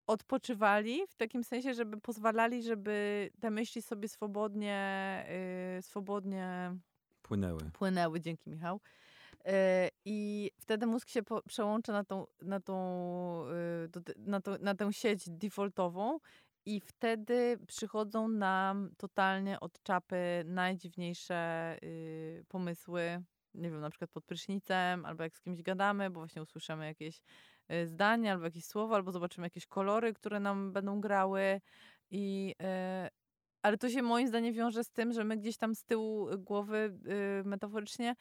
[0.07, 5.25] odpoczywali w takim sensie, żeby pozwalali, żeby te myśli sobie swobodnie,
[5.79, 6.77] y, swobodnie
[7.23, 7.61] płynęły.
[7.73, 8.81] Płynęły, dzięki Michał.
[9.47, 13.45] E, I wtedy mózg się przełącza na tą, na, tą,
[13.97, 16.19] y, na, to, na tę sieć defaultową
[16.65, 23.23] i wtedy przychodzą nam totalnie od czapy najdziwniejsze y, pomysły.
[23.55, 27.21] Nie wiem, na przykład pod prysznicem, albo jak z kimś gadamy, bo właśnie usłyszymy jakieś
[27.73, 31.61] y, zdanie, albo jakieś słowo, albo zobaczymy jakieś kolory, które nam będą grały.
[32.11, 32.55] I,
[33.63, 36.99] ale to się moim zdaniem wiąże z tym, że my gdzieś tam z tyłu głowy
[37.45, 38.15] metaforycznie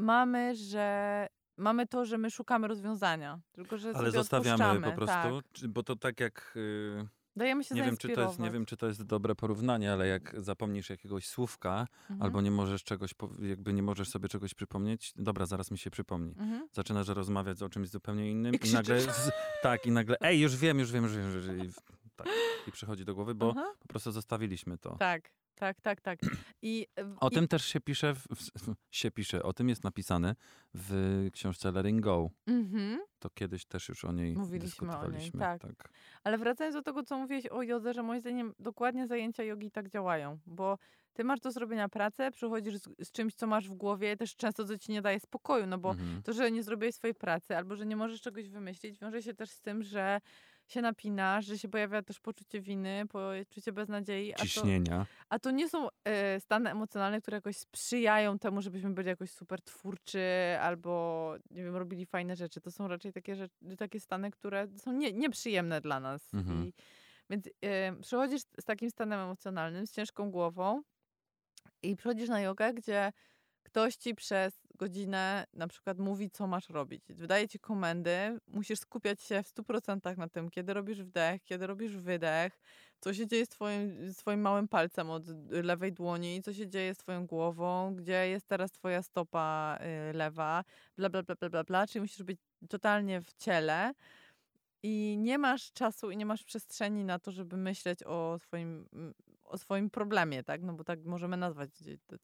[0.00, 3.40] mamy, że mamy to, że my szukamy rozwiązania.
[3.52, 5.68] Tylko, że Ale zostawiamy po prostu, tak.
[5.68, 6.52] bo to tak jak...
[6.56, 7.08] Yy...
[7.36, 10.06] Dajemy się nie wiem, czy to jest, nie wiem, czy to jest dobre porównanie, ale
[10.06, 12.22] jak zapomnisz jakiegoś słówka, mhm.
[12.22, 16.34] albo nie możesz czegoś, jakby nie możesz sobie czegoś przypomnieć, dobra, zaraz mi się przypomni.
[16.38, 16.68] Mhm.
[16.72, 19.30] Zaczynasz rozmawiać o czymś zupełnie innym i, i nagle, z,
[19.62, 21.70] tak, i nagle, ej, już wiem, już wiem, już wiem, już wiem, i,
[22.16, 22.28] tak,
[22.66, 24.96] i przychodzi do głowy, bo po prostu zostawiliśmy to.
[24.96, 26.18] Tak, tak, tak, tak.
[26.62, 26.86] I,
[27.20, 27.34] o i...
[27.34, 30.34] tym też się pisze, w, w, się pisze, o tym jest napisane
[30.74, 32.30] w książce Letting Go.
[32.48, 32.96] Mm-hmm.
[33.18, 35.44] To kiedyś też już o niej Mówiliśmy dyskutowaliśmy.
[35.44, 35.62] O niej, tak.
[35.62, 35.90] tak.
[36.24, 39.88] Ale wracając do tego, co mówiłeś o jodze, że moim zdaniem dokładnie zajęcia jogi tak
[39.88, 40.78] działają, bo
[41.20, 44.64] ty masz do zrobienia pracę, przychodzisz z, z, czymś, co masz w głowie, też często
[44.64, 46.22] to ci nie daje spokoju, no bo mm-hmm.
[46.24, 49.50] to, że nie zrobiłeś swojej pracy albo że nie możesz czegoś wymyślić, wiąże się też
[49.50, 50.20] z tym, że
[50.66, 54.34] się napinasz, że się pojawia też poczucie winy, poczucie beznadziei.
[54.34, 54.94] Ciśnienia.
[54.94, 59.08] A to, a to nie są e, stany emocjonalne, które jakoś sprzyjają temu, żebyśmy byli
[59.08, 60.24] jakoś super twórczy
[60.60, 62.60] albo, nie wiem, robili fajne rzeczy.
[62.60, 66.34] To są raczej takie, rzeczy, takie stany, które są nie, nieprzyjemne dla nas.
[66.34, 66.66] Mhm.
[66.66, 66.72] I,
[67.30, 70.82] więc e, przychodzisz z takim stanem emocjonalnym, z ciężką głową
[71.82, 73.12] i przychodzisz na jogę, gdzie
[73.62, 77.04] ktoś ci przez godzinę na przykład mówi, co masz robić.
[77.08, 81.96] Wydaje ci komendy, musisz skupiać się w 100% na tym, kiedy robisz wdech, kiedy robisz
[81.96, 82.58] wydech,
[83.00, 87.26] co się dzieje z twoim, małym palcem od lewej dłoni, co się dzieje z twoją
[87.26, 89.78] głową, gdzie jest teraz twoja stopa
[90.10, 90.64] y, lewa,
[90.96, 91.86] bla, bla, bla, bla, bla, bla.
[91.86, 93.92] Czyli musisz być totalnie w ciele
[94.82, 98.88] i nie masz czasu i nie masz przestrzeni na to, żeby myśleć o swoim,
[99.44, 100.62] o swoim problemie, tak?
[100.62, 101.70] No bo tak możemy nazwać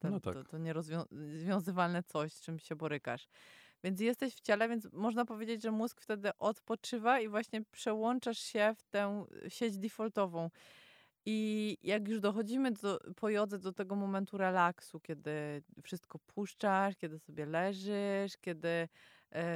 [0.03, 0.33] no tak.
[0.33, 3.27] to, to nierozwiązywalne coś, z czym się borykasz.
[3.83, 8.75] Więc jesteś w ciele, więc można powiedzieć, że mózg wtedy odpoczywa i właśnie przełączasz się
[8.77, 10.49] w tę sieć defaultową.
[11.25, 17.19] I jak już dochodzimy do, po jodze do tego momentu relaksu, kiedy wszystko puszczasz, kiedy
[17.19, 18.87] sobie leżysz, kiedy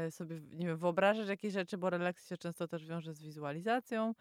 [0.10, 4.14] sobie nie wiem, wyobrażasz jakieś rzeczy, bo relaks się często też wiąże z wizualizacją,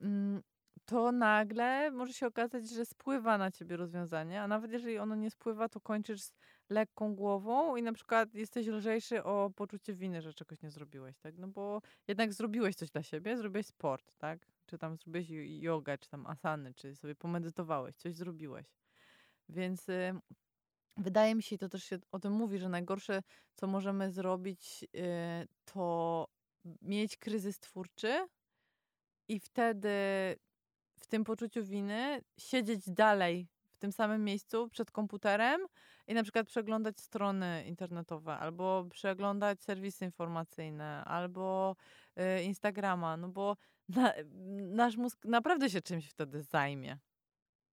[0.00, 0.42] mm,
[0.84, 5.30] to nagle może się okazać, że spływa na ciebie rozwiązanie, a nawet jeżeli ono nie
[5.30, 6.32] spływa, to kończysz z
[6.70, 11.38] lekką głową i na przykład jesteś lżejszy o poczucie winy, że czegoś nie zrobiłeś, tak?
[11.38, 14.46] No bo jednak zrobiłeś coś dla siebie, zrobiłeś sport, tak?
[14.66, 15.26] Czy tam zrobiłeś
[15.60, 18.66] jogę, czy tam asany, czy sobie pomedytowałeś, coś zrobiłeś.
[19.48, 20.14] Więc y,
[20.96, 23.22] wydaje mi się, i to też się o tym mówi, że najgorsze,
[23.54, 26.28] co możemy zrobić, y, to
[26.82, 28.26] mieć kryzys twórczy
[29.28, 29.88] i wtedy
[31.00, 35.60] w tym poczuciu winy siedzieć dalej w tym samym miejscu przed komputerem
[36.06, 41.76] i na przykład przeglądać strony internetowe, albo przeglądać serwisy informacyjne, albo
[42.38, 43.56] y, Instagrama, no bo
[43.88, 44.12] na,
[44.56, 46.98] nasz mózg naprawdę się czymś wtedy zajmie.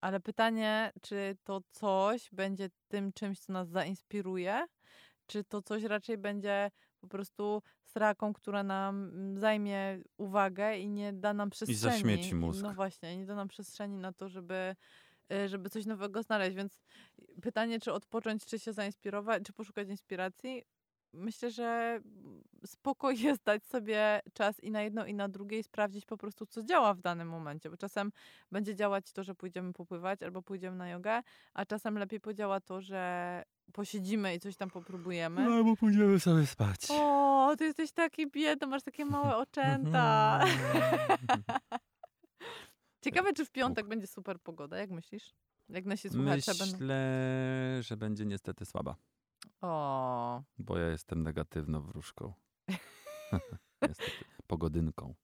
[0.01, 4.67] Ale pytanie, czy to coś będzie tym czymś, co nas zainspiruje,
[5.27, 11.13] czy to coś raczej będzie po prostu sraką, która nam mm, zajmie uwagę i nie
[11.13, 11.77] da nam przestrzeni.
[11.77, 12.63] I zaśmieci mózg.
[12.63, 14.77] No właśnie, nie da nam przestrzeni na to, żeby,
[15.33, 16.57] y, żeby coś nowego znaleźć.
[16.57, 16.83] Więc
[17.43, 20.63] pytanie, czy odpocząć, czy się zainspirować, czy poszukać inspiracji.
[21.13, 22.01] Myślę, że
[22.67, 26.47] spoko jest dać sobie czas i na jedno, i na drugie i sprawdzić po prostu,
[26.47, 28.13] co działa w danym momencie, bo czasem
[28.53, 31.21] będzie działać to, że pójdziemy popływać albo pójdziemy na jogę,
[31.55, 33.43] a czasem lepiej podziała to, że
[33.73, 35.45] posiedzimy i coś tam popróbujemy.
[35.45, 36.81] No, bo pójdziemy sobie spać.
[36.91, 40.41] O, ty jesteś taki biedny, masz takie małe oczęta.
[43.05, 45.35] Ciekawe, czy w piątek będzie super pogoda, jak myślisz?
[45.69, 46.85] Jak nasi słuchacze Myślę, będą...
[47.83, 48.97] że będzie niestety słaba,
[49.61, 52.33] O, bo ja jestem negatywną wróżką.
[53.89, 54.25] niestety.
[54.47, 55.15] Pogodynką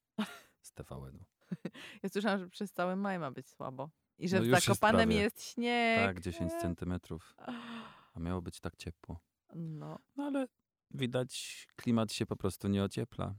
[0.63, 1.25] z TVN-u.
[2.03, 3.91] ja słyszałam, że przez cały maj ma być słabo.
[4.19, 5.23] I że No w jest Zakopanem prawie.
[5.23, 6.07] jest śnieg.
[6.07, 7.35] Tak, 10 centymetrów.
[8.15, 9.21] A miało być tak ciepło.
[9.55, 9.99] No.
[10.17, 10.49] No ale
[10.91, 13.35] widać, klimat się po prostu nie ociepla.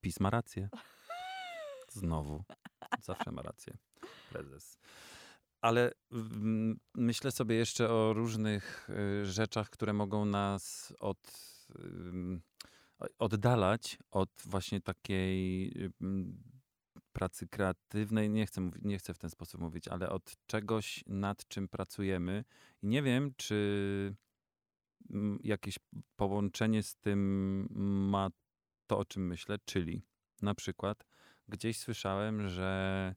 [0.00, 0.68] PiS ma rację.
[1.92, 2.44] Znowu.
[3.02, 3.76] Zawsze ma rację.
[4.30, 4.78] Prezes.
[5.60, 5.92] Ale
[6.94, 8.90] myślę sobie jeszcze o różnych
[9.22, 11.18] y, rzeczach, które mogą nas od,
[13.18, 15.72] oddalać od właśnie takiej
[17.12, 18.30] pracy kreatywnej.
[18.30, 22.44] Nie chcę, nie chcę w ten sposób mówić, ale od czegoś, nad czym pracujemy.
[22.82, 24.16] I nie wiem, czy
[25.42, 25.78] jakieś
[26.16, 27.68] połączenie z tym
[28.10, 28.30] ma
[28.86, 30.02] to, o czym myślę, czyli
[30.42, 31.06] na przykład
[31.48, 33.14] gdzieś słyszałem, że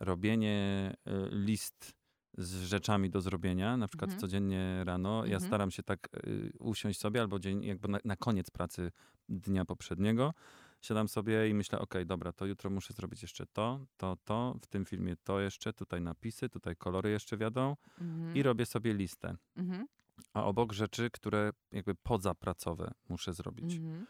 [0.00, 1.92] robienie y, list
[2.38, 4.20] z rzeczami do zrobienia, na przykład Mhm.
[4.20, 5.48] codziennie rano, ja Mhm.
[5.50, 8.92] staram się tak y, usiąść sobie albo dzień, jakby na, na koniec pracy
[9.28, 10.34] dnia poprzedniego,
[10.82, 14.66] siadam sobie i myślę, okej, dobra, to jutro muszę zrobić jeszcze to, to, to, w
[14.66, 18.36] tym filmie to jeszcze, tutaj napisy, tutaj kolory jeszcze wiadą Mhm.
[18.36, 19.86] i robię sobie listę Mhm.
[20.32, 23.74] a obok rzeczy, które jakby pozapracowe muszę zrobić.
[23.74, 24.06] Mhm.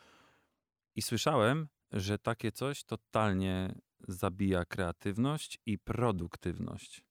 [0.97, 3.75] I słyszałem, że takie coś totalnie
[4.09, 7.05] zabija kreatywność i produktywność.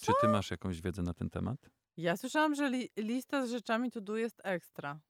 [0.00, 1.70] Czy ty masz jakąś wiedzę na ten temat?
[1.96, 5.00] Ja słyszałam, że li lista z rzeczami to do jest ekstra.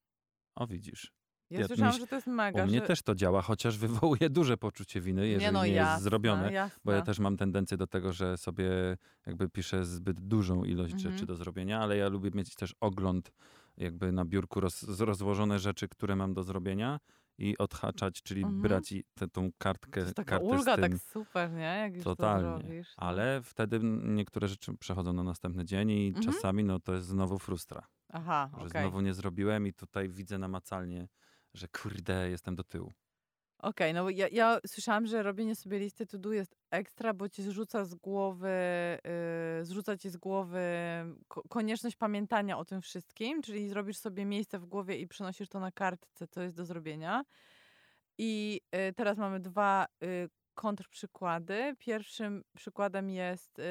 [0.54, 1.12] O, widzisz.
[1.50, 2.64] Ja, Ja- słyszałam, że to jest mega.
[2.64, 2.86] U mnie że...
[2.86, 6.52] też to działa, chociaż wywołuje duże poczucie winy, jeżeli nie, no, nie jest jasne, zrobione.
[6.52, 6.80] Jasne.
[6.84, 8.70] Bo ja też mam tendencję do tego, że sobie
[9.26, 11.12] jakby piszę zbyt dużą ilość Mhm.
[11.12, 13.32] rzeczy do zrobienia, ale ja lubię mieć też ogląd
[13.76, 17.00] jakby na biurku roz, rozłożone rzeczy, które mam do zrobienia
[17.38, 18.62] i odhaczać, czyli Mhm.
[18.62, 21.60] brać i tę tą To kartkę, jest taka kartę ulga, tak super, nie?
[21.62, 22.96] Jak już Totalnie, to zrobisz.
[22.98, 23.04] no.
[23.08, 26.24] Ale wtedy niektóre rzeczy przechodzą na następny dzień i Mhm.
[26.26, 28.70] czasami no to jest znowu frustra, Aha, że okej.
[28.70, 31.08] znowu nie zrobiłem i tutaj widzę namacalnie,
[31.54, 32.92] że kurde, jestem do tyłu.
[33.64, 37.28] Okej, no bo ja, ja słyszałam, że robienie sobie listy to do jest ekstra, bo
[37.28, 38.48] ci zrzuca z głowy,
[39.58, 40.60] yy, zrzuca ci z głowy
[41.28, 45.60] ko- konieczność pamiętania o tym wszystkim, czyli zrobisz sobie miejsce w głowie i przenosisz to
[45.60, 47.24] na kartce, co jest do zrobienia.
[48.18, 51.74] I y, teraz mamy dwa y, kontrprzykłady.
[51.78, 53.62] Pierwszym przykładem jest y,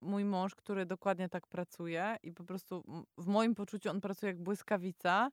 [0.00, 2.84] mój mąż, który dokładnie tak pracuje i po prostu
[3.18, 5.30] w moim poczuciu on pracuje jak błyskawica,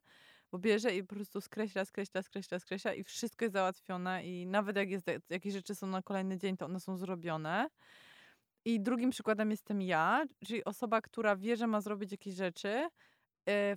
[0.52, 4.76] bo bierze i po prostu skreśla, skreśla, skreśla, skreśla i wszystko jest załatwione i nawet
[4.76, 7.68] jak jest, jakieś rzeczy są na kolejny dzień, to one są zrobione.
[8.64, 12.88] I drugim przykładem jestem ja, czyli osoba, która wie, że ma zrobić jakieś rzeczy,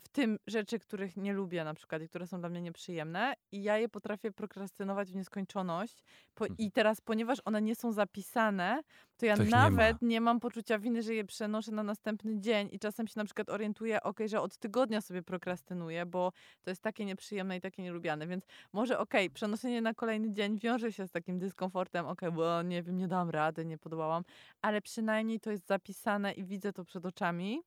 [0.03, 3.63] w tym rzeczy, których nie lubię na przykład i które są dla mnie nieprzyjemne i
[3.63, 6.03] ja je potrafię prokrastynować w nieskończoność
[6.33, 6.57] po, Mhm.
[6.57, 8.81] i teraz, ponieważ one nie są zapisane,
[9.17, 12.39] to ja To ich nie nawet nie, mam poczucia winy, że je przenoszę na następny
[12.39, 16.31] dzień i czasem się na przykład orientuję, okej, że od tygodnia sobie prokrastynuję, bo
[16.61, 20.91] to jest takie nieprzyjemne i takie nielubiane, więc może okej, przenoszenie na kolejny dzień wiąże
[20.91, 24.23] się z takim dyskomfortem, okej, bo nie wiem, nie dam rady, nie podobałam,
[24.61, 27.61] ale przynajmniej to jest zapisane i widzę to przed oczami.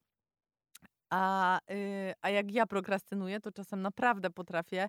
[1.15, 4.89] A, y, a jak ja prokrastynuję, to czasem naprawdę potrafię,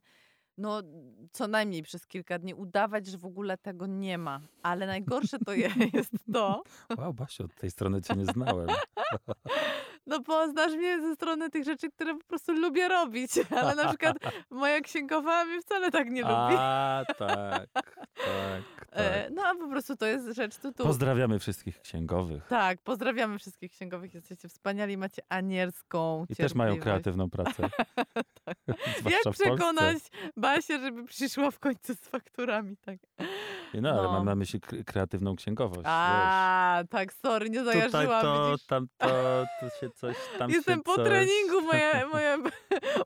[0.58, 0.82] no
[1.32, 4.42] co najmniej przez kilka dni udawać, że w ogóle tego nie ma.
[4.64, 6.64] Ale najgorsze to je, jest to,
[6.98, 8.68] Wow, Basiu, od tej strony cię nie znałem.
[10.08, 13.32] no poznasz mnie ze strony tych rzeczy, które po prostu lubię robić.
[13.62, 14.18] Ale na przykład
[14.50, 16.34] moja księgowa mnie wcale tak nie lubi.
[16.58, 17.68] A, tak, tak,
[18.92, 19.32] E, tak.
[19.36, 20.72] No a po prostu to jest rzecz tu.
[20.74, 20.84] tu.
[20.84, 22.48] Pozdrawiamy wszystkich księgowych.
[22.48, 24.14] Tak, pozdrawiamy wszystkich księgowych.
[24.14, 27.70] Jesteście wspaniali, macie anielską I też mają kreatywną pracę.
[29.00, 29.98] Zwłaszcza Jak przekonać
[30.38, 32.98] Basię, żeby przyszła w końcu z fakturami, tak.
[33.74, 34.12] No, ale No.
[34.12, 35.78] mam na myśli kre- kreatywną księgowość.
[35.80, 35.88] wiesz.
[35.90, 38.66] A, tak, sorry, nie Tutaj zajarzyłam, to, widzisz?
[38.68, 39.08] tam to,
[39.60, 41.06] tu się coś, tam Jestem po coś.
[41.06, 42.38] treningu, moja, moja,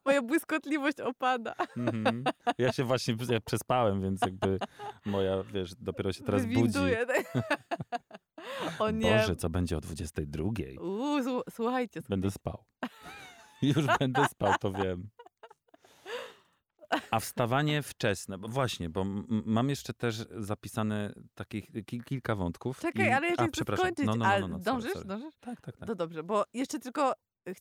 [0.06, 1.56] moja błyskotliwość opada.
[1.78, 2.23] Mhm.
[2.58, 4.59] Ja się właśnie ja przespałem, więc jakby
[5.05, 6.55] moja, wiesz, dopiero się teraz budzi.
[6.55, 7.34] Wywinduję, tak.
[8.80, 9.11] O nie.
[9.18, 10.43] Boże, co będzie o 22?
[10.82, 12.64] Uuu, słu- słuchajcie, Będę spał.
[13.61, 15.09] Już będę spał, to wiem.
[17.12, 22.80] A wstawanie wczesne, bo właśnie, bo mam jeszcze też zapisane takich ki- kilka wątków.
[22.80, 23.10] czekaj, i...
[23.10, 24.06] ale ja chcę skończyć.
[24.06, 25.06] No, no, no, no, no, dążysz, sorry.
[25.06, 25.36] dążysz?
[25.40, 25.88] Tak, tak, tak.
[25.88, 27.14] To dobrze, bo jeszcze tylko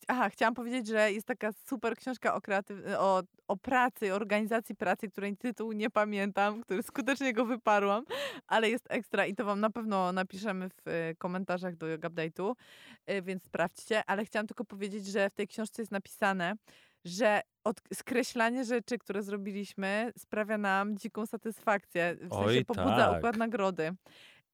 [0.08, 5.08] aha, chciałam powiedzieć, że jest taka super książka o, kreatyw- o, o pracy, organizacji pracy,
[5.10, 8.04] której tytuł nie pamiętam, który skutecznie go wyparłam,
[8.46, 12.52] ale jest ekstra i to wam na pewno napiszemy w e, komentarzach do Yoga Update'u,
[13.06, 14.02] e, więc sprawdźcie.
[14.06, 16.54] Ale chciałam tylko powiedzieć, że w tej książce jest napisane,
[17.04, 22.16] że od, skreślanie rzeczy, które zrobiliśmy, sprawia nam dziką satysfakcję.
[22.20, 23.18] W sensie Oj, pobudza tak.
[23.18, 23.96] układ nagrody.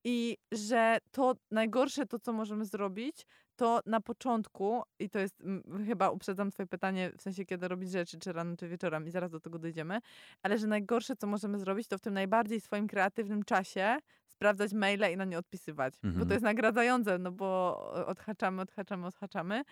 [0.04, 3.26] I że to najgorsze, to co możemy zrobić,
[3.56, 7.90] to na początku, i to jest, mm, chyba uprzedzam twoje pytanie, w sensie kiedy robić
[7.90, 9.98] rzeczy, czy rano, czy wieczorem, i zaraz do tego dojdziemy,
[10.42, 13.96] ale że najgorsze, co możemy zrobić, to w tym najbardziej swoim kreatywnym czasie
[14.36, 15.94] sprawdzać maile i na nie odpisywać.
[16.02, 16.28] Bo Mhm.
[16.28, 19.62] to jest nagradzające, no bo odhaczamy, odhaczamy, odhaczamy,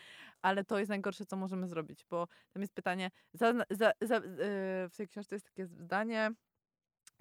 [0.43, 4.23] ale to jest najgorsze, co możemy zrobić, bo tam jest pytanie, za, za, za, yy,
[4.89, 6.31] w tej książce jest takie zdanie,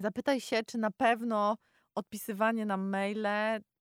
[0.00, 1.56] zapytaj się, czy na pewno
[1.94, 3.26] odpisywanie na maile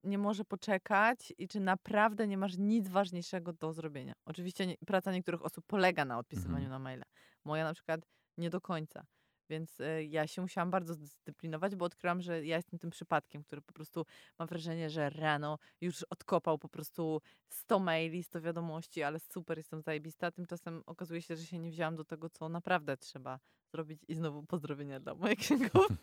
[0.03, 4.13] nie może poczekać i czy naprawdę nie masz nic ważniejszego do zrobienia.
[4.25, 6.71] Oczywiście nie, praca niektórych osób polega na odpisywaniu Mhm.
[6.71, 7.03] na maile.
[7.45, 8.01] Moja na przykład
[8.37, 9.05] nie do końca.
[9.51, 13.61] Więc y, ja się musiałam bardzo zdyscyplinować, bo odkryłam, że ja jestem tym przypadkiem, który
[13.61, 14.05] po prostu
[14.39, 19.81] mam wrażenie, że rano już odkopał po prostu 100 maili, 100 wiadomości, ale super, jestem
[19.81, 20.31] zajebista.
[20.31, 23.39] Tymczasem okazuje się, że się nie wzięłam do tego, co naprawdę trzeba
[23.71, 25.89] zrobić i znowu pozdrowienia dla mojej księgowej.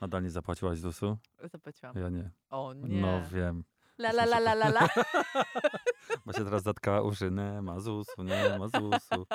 [0.00, 1.18] Nadal nie zapłaciłaś ZUS-u?
[1.52, 1.98] Zapłaciłam.
[1.98, 2.30] Ja nie.
[2.50, 3.00] O nie.
[3.00, 3.64] No wiem.
[4.00, 4.88] La la la la la la.
[6.26, 7.30] Bo się teraz zatkała uszy.
[7.30, 9.26] Nie ma ZUS-u, nie ma ZUS-u.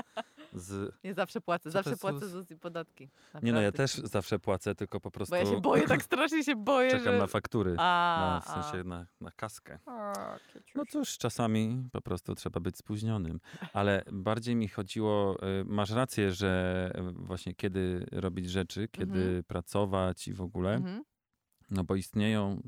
[0.53, 0.95] Z...
[1.03, 2.51] Nie zawsze płacę, zawsze płacę ZUS?
[2.51, 3.09] I podatki.
[3.43, 3.78] Nie no, ja Naprawdę.
[3.97, 7.13] też zawsze płacę, tylko po prostu Bo ja się boję, tak strasznie się boję, czekam
[7.13, 7.20] że...
[7.20, 7.76] na faktury.
[7.80, 9.80] A, No, w sensie na, na kaskę.
[9.86, 10.13] A.
[10.76, 13.39] No cóż, czasami po prostu trzeba być spóźnionym.
[13.74, 19.43] Ale bardziej mi chodziło, y, masz rację, że y, właśnie kiedy robić rzeczy, kiedy Mhm.
[19.43, 21.03] pracować i w ogóle, Mhm.
[21.70, 22.61] no bo istnieją,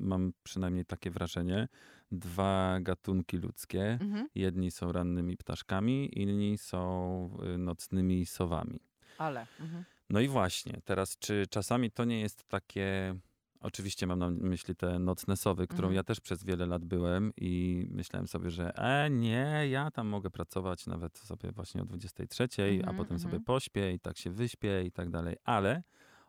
[0.00, 1.68] mam przynajmniej takie wrażenie,
[2.12, 3.98] dwa gatunki ludzkie.
[4.00, 4.28] Mhm.
[4.34, 8.80] Jedni są rannymi ptaszkami, inni są y, nocnymi sowami.
[9.18, 9.46] Ale.
[9.60, 9.84] Mhm.
[10.10, 13.14] No i właśnie, teraz czy czasami to nie jest takie.
[13.60, 15.94] Oczywiście mam na myśli te nocne sowy, którą Mhm.
[15.94, 20.30] ja też przez wiele lat byłem i myślałem sobie, że e, nie, ja tam mogę
[20.30, 23.44] pracować nawet sobie właśnie o 23, a Mhm, potem sobie mhm.
[23.44, 25.36] pośpię i tak się wyśpię i tak dalej.
[25.44, 25.82] Ale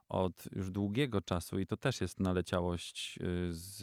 [0.09, 3.77] od już długiego czasu, i to też jest naleciałość y, z,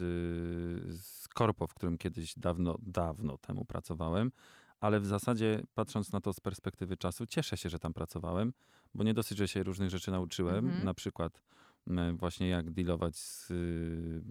[1.01, 4.31] z korpo, w którym kiedyś dawno, dawno temu pracowałem,
[4.79, 8.53] ale w zasadzie patrząc na to z perspektywy czasu, cieszę się, że tam pracowałem,
[8.93, 10.85] bo nie dosyć, że się różnych rzeczy nauczyłem, Mhm.
[10.85, 11.41] na przykład
[11.87, 14.21] m, właśnie jak dealować z y,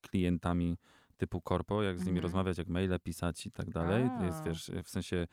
[0.00, 0.76] klientami
[1.20, 2.22] typu korpo, jak z nimi Mhm.
[2.22, 4.10] rozmawiać, jak maile pisać i tak dalej.
[4.18, 4.42] To jest, A.
[4.44, 5.26] wiesz, w sensie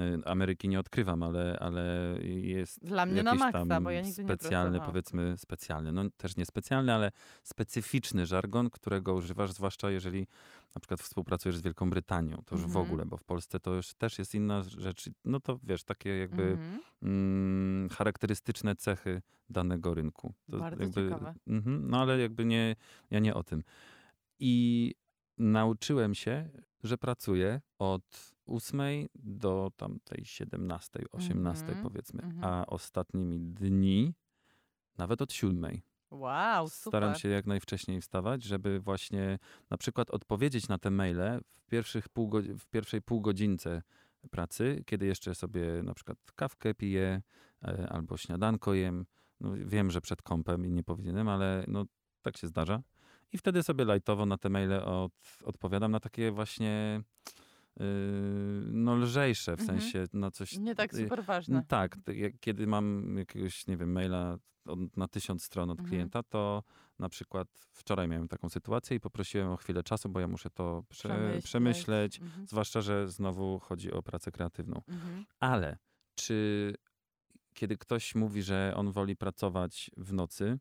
[0.00, 1.84] y, Ameryki nie odkrywam, ale, ale
[2.24, 4.92] jest Dla mnie na jakiś maksa, tam bo ja nigdy nie specjalny, pracowałam.
[4.92, 7.12] powiedzmy specjalny, no też nie specjalny, ale
[7.42, 10.26] specyficzny żargon, którego używasz, zwłaszcza jeżeli
[10.74, 12.84] na przykład współpracujesz z Wielką Brytanią, to już w Mhm.
[12.86, 15.10] ogóle, bo w Polsce to już też jest inna rzecz.
[15.24, 16.80] No to wiesz, takie jakby Mhm.
[17.02, 20.34] mm, charakterystyczne cechy danego rynku.
[20.50, 21.34] To Bardzo jakby, ciekawe.
[21.46, 22.76] Mhm, no ale jakby nie,
[23.10, 23.62] ja nie o tym.
[24.42, 24.94] I
[25.40, 26.48] nauczyłem się,
[26.82, 28.82] że pracuję od 8
[29.14, 32.44] do tamtej 17, 18 Mhm, powiedzmy, mhm.
[32.44, 34.14] a ostatnimi dni
[34.98, 35.80] nawet od 7.
[36.10, 36.90] Wow, super.
[36.90, 39.38] Staram się jak najwcześniej wstawać, żeby właśnie
[39.70, 43.82] na przykład odpowiedzieć na te maile w, pierwszych pół w pierwszej półgodzince
[44.30, 47.22] pracy, kiedy jeszcze sobie na przykład kawkę piję
[47.62, 49.06] e, albo śniadanko jem.
[49.40, 51.84] No, wiem, że przed kąpem i nie powinienem, ale no,
[52.22, 52.82] tak się zdarza.
[53.32, 55.12] I wtedy sobie lajtowo na te maile od,
[55.44, 57.00] odpowiadam na takie właśnie
[57.80, 57.84] yy,
[58.72, 59.80] no lżejsze, w Mhm.
[59.80, 60.56] sensie na coś...
[60.58, 61.64] Nie tak y, super no ważne.
[61.68, 61.96] tak,
[62.40, 65.88] kiedy mam jakiegoś, nie wiem, maila od, na tysiąc stron od Mhm.
[65.88, 66.62] klienta, to
[66.98, 70.82] na przykład wczoraj miałem taką sytuację i poprosiłem o chwilę czasu, bo ja muszę to
[70.88, 71.44] prze, Przemyśleć.
[71.44, 72.46] przemyśleć, Mhm.
[72.46, 74.82] zwłaszcza, że znowu chodzi o pracę kreatywną.
[74.88, 75.24] Mhm.
[75.40, 75.78] Ale
[76.14, 76.74] czy
[77.54, 80.58] kiedy ktoś mówi, że on woli pracować w nocy,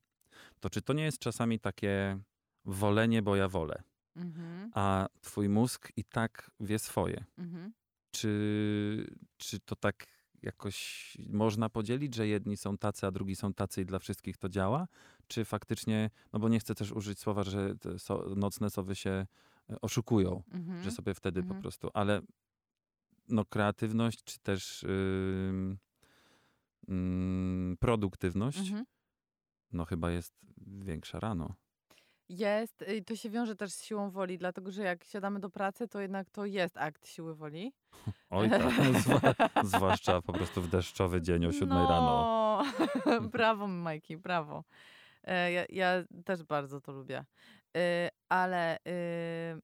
[0.59, 2.19] to czy to nie jest czasami takie
[2.73, 3.83] wolenie, bo ja wolę,
[4.15, 4.71] Mhm.
[4.73, 7.25] a twój mózg i tak wie swoje?
[7.37, 7.73] Mhm.
[8.11, 9.07] Czy,
[9.37, 10.05] czy to tak
[10.41, 14.49] jakoś można podzielić, że jedni są tacy, a drugi są tacy i dla wszystkich to
[14.49, 14.87] działa?
[15.27, 19.09] Czy faktycznie, no bo nie chcę też użyć słowa, że so, nocne sowy się
[19.69, 20.83] e, oszukują, Mhm.
[20.83, 21.55] że sobie wtedy Mhm.
[21.57, 22.21] po prostu, ale
[23.27, 25.77] no kreatywność, czy też ym,
[26.89, 28.85] ym, produktywność, Mhm.
[29.71, 30.33] no chyba jest
[30.67, 31.55] większa rano.
[32.29, 35.87] Jest, i to się wiąże też z siłą woli, dlatego że jak siadamy do pracy,
[35.87, 37.73] to jednak to jest akt siły woli.
[38.29, 38.61] Oj tak,
[39.01, 39.19] zwa,
[39.77, 41.89] zwłaszcza po prostu w deszczowy dzień o siódmej no.
[41.89, 42.63] rano.
[43.31, 44.63] brawo, Majki, brawo.
[45.23, 47.25] E, ja, ja też bardzo to lubię.
[47.77, 49.59] E, ale e,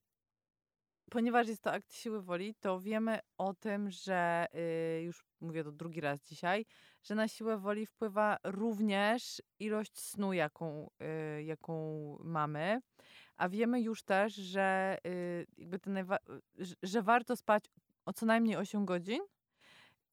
[1.10, 4.46] ponieważ jest to akt siły woli, to wiemy o tym, że
[4.98, 6.66] y, już mówię to drugi raz dzisiaj,
[7.06, 10.90] że na siłę woli wpływa również ilość snu, jaką,
[11.38, 12.80] y, jaką mamy.
[13.36, 16.06] A wiemy już też, że, y, jakby ten
[16.82, 17.64] że, warto spać
[18.04, 19.20] o co najmniej 8 godzin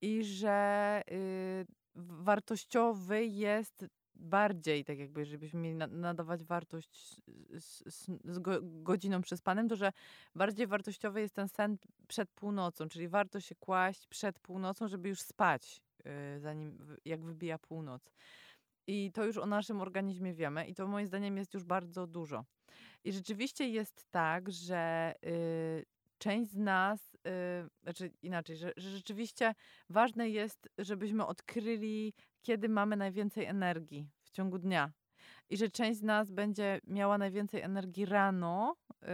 [0.02, 1.66] i że y,
[1.96, 3.86] wartościowy jest
[4.16, 7.22] bardziej, tak jakby, żebyśmy mieli na, nadawać wartość
[7.60, 9.92] z, z, z go, godziną przespanym, to że
[10.36, 11.78] bardziej wartościowy jest ten sen
[12.08, 15.82] przed północą, czyli warto się kłaść przed północą, żeby już spać,
[16.40, 18.12] zanim w- jak wybija północ.
[18.88, 22.46] I to już o naszym organizmie wiemy i to moim zdaniem jest już bardzo dużo.
[23.04, 25.86] I rzeczywiście jest tak, że y,
[26.18, 27.20] część z nas, y,
[27.84, 29.56] znaczy inaczej, że, że rzeczywiście
[29.90, 34.92] ważne jest, żebyśmy odkryli, kiedy mamy najwięcej energii w ciągu dnia.
[35.54, 39.08] I że część z nas będzie miała najwięcej energii rano, y,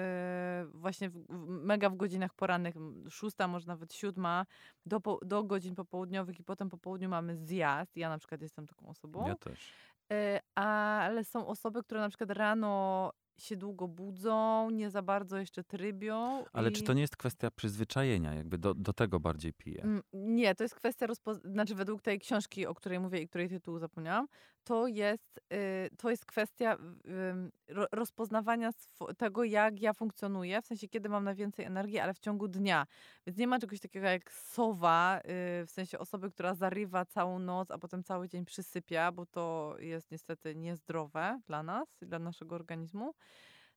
[0.73, 2.75] właśnie w, w, mega w godzinach porannych,
[3.09, 4.45] szósta, może nawet siódma,
[4.85, 7.97] do, po, do godzin popołudniowych i potem po południu mamy zjazd.
[7.97, 9.27] Ja na przykład jestem taką osobą.
[9.27, 9.73] Ja też.
[10.13, 13.11] Y, ale są osoby, które na przykład rano
[13.43, 16.43] się długo budzą, nie za bardzo jeszcze trybią.
[16.53, 16.73] Ale i...
[16.73, 18.33] czy to nie jest kwestia przyzwyczajenia?
[18.33, 19.81] Jakby do, do tego bardziej piję.
[19.83, 23.49] Mm, Nie, to jest kwestia, rozpo- znaczy według tej książki, o której mówię i której
[23.49, 24.27] tytuł zapomniałam,
[24.63, 26.77] to jest, y, to jest kwestia
[27.69, 28.71] y, ro- rozpoznawania
[29.17, 32.85] tego, jak ja funkcjonuję, w sensie kiedy mam najwięcej energii, ale w ciągu dnia.
[33.27, 37.71] Więc nie ma czegoś takiego jak sowa, y, w sensie osoby, która zarywa całą noc,
[37.71, 43.13] a potem cały dzień przysypia, bo to jest niestety niezdrowe dla nas, dla naszego organizmu.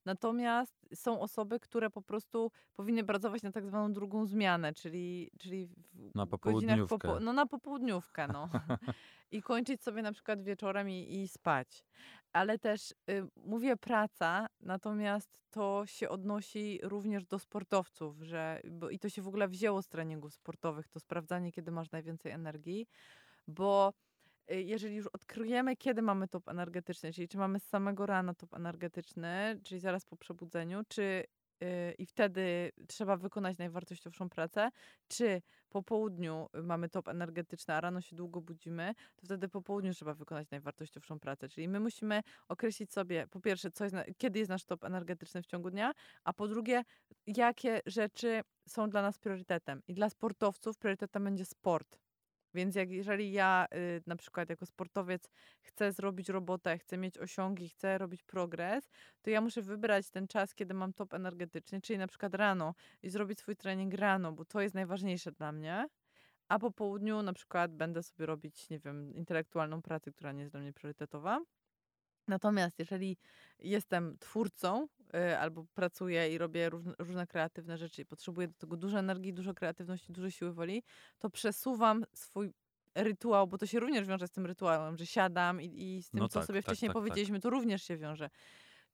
[0.05, 5.66] Natomiast są osoby, które po prostu powinny pracować na tak zwaną drugą zmianę, czyli, czyli
[5.66, 6.78] w Na godzinach.
[6.78, 8.48] Popo- no na popołudniówkę, no.
[9.32, 11.84] I kończyć sobie na przykład wieczorem i, i spać.
[12.32, 18.98] Ale też y, mówię praca, natomiast to się odnosi również do sportowców, że, bo, i
[18.98, 22.86] to się w ogóle wzięło z treningów sportowych, to sprawdzanie, kiedy masz najwięcej energii,
[23.48, 23.92] bo
[24.49, 29.61] jeżeli już odkryjemy, kiedy mamy top energetyczny, czyli czy mamy z samego rana top energetyczny,
[29.64, 31.03] czyli zaraz po przebudzeniu, czy
[31.62, 34.70] y, i wtedy trzeba wykonać najwartościowszą pracę,
[35.09, 39.95] czy po południu mamy top energetyczny, a rano się długo budzimy, to wtedy po południu
[39.95, 41.49] trzeba wykonać najwartościowszą pracę.
[41.49, 45.47] Czyli my musimy określić sobie, po pierwsze, co jest kiedy jest nasz top energetyczny w
[45.47, 45.93] ciągu dnia,
[46.24, 46.82] a po drugie,
[47.26, 49.82] jakie rzeczy są dla nas priorytetem.
[49.88, 52.01] I dla sportowców priorytetem będzie sport.
[52.55, 55.30] Więc jak, jeżeli ja y, na przykład jako sportowiec
[55.61, 58.88] chcę zrobić robotę, chcę mieć osiągi, chcę robić progres,
[59.22, 63.11] to ja muszę wybrać ten czas, kiedy mam top energetyczny, czyli na przykład rano i
[63.11, 65.86] zrobić swój trening rano, bo to jest najważniejsze dla mnie.
[66.48, 70.53] A po południu na przykład będę sobie robić, nie wiem, intelektualną pracę, która nie jest
[70.53, 71.40] dla mnie priorytetowa.
[72.28, 73.18] Natomiast jeżeli
[73.59, 74.88] jestem twórcą
[75.40, 79.54] albo pracuję i robię różne, różne kreatywne rzeczy i potrzebuję do tego dużo energii, dużo
[79.54, 80.82] kreatywności, dużo siły woli,
[81.18, 82.52] to przesuwam swój
[82.94, 86.20] rytuał, bo to się również wiąże z tym rytuałem, że siadam i, i z tym,
[86.20, 87.00] No co tak, sobie tak, wcześniej tak, tak.
[87.02, 88.30] powiedzieliśmy, to również się wiąże.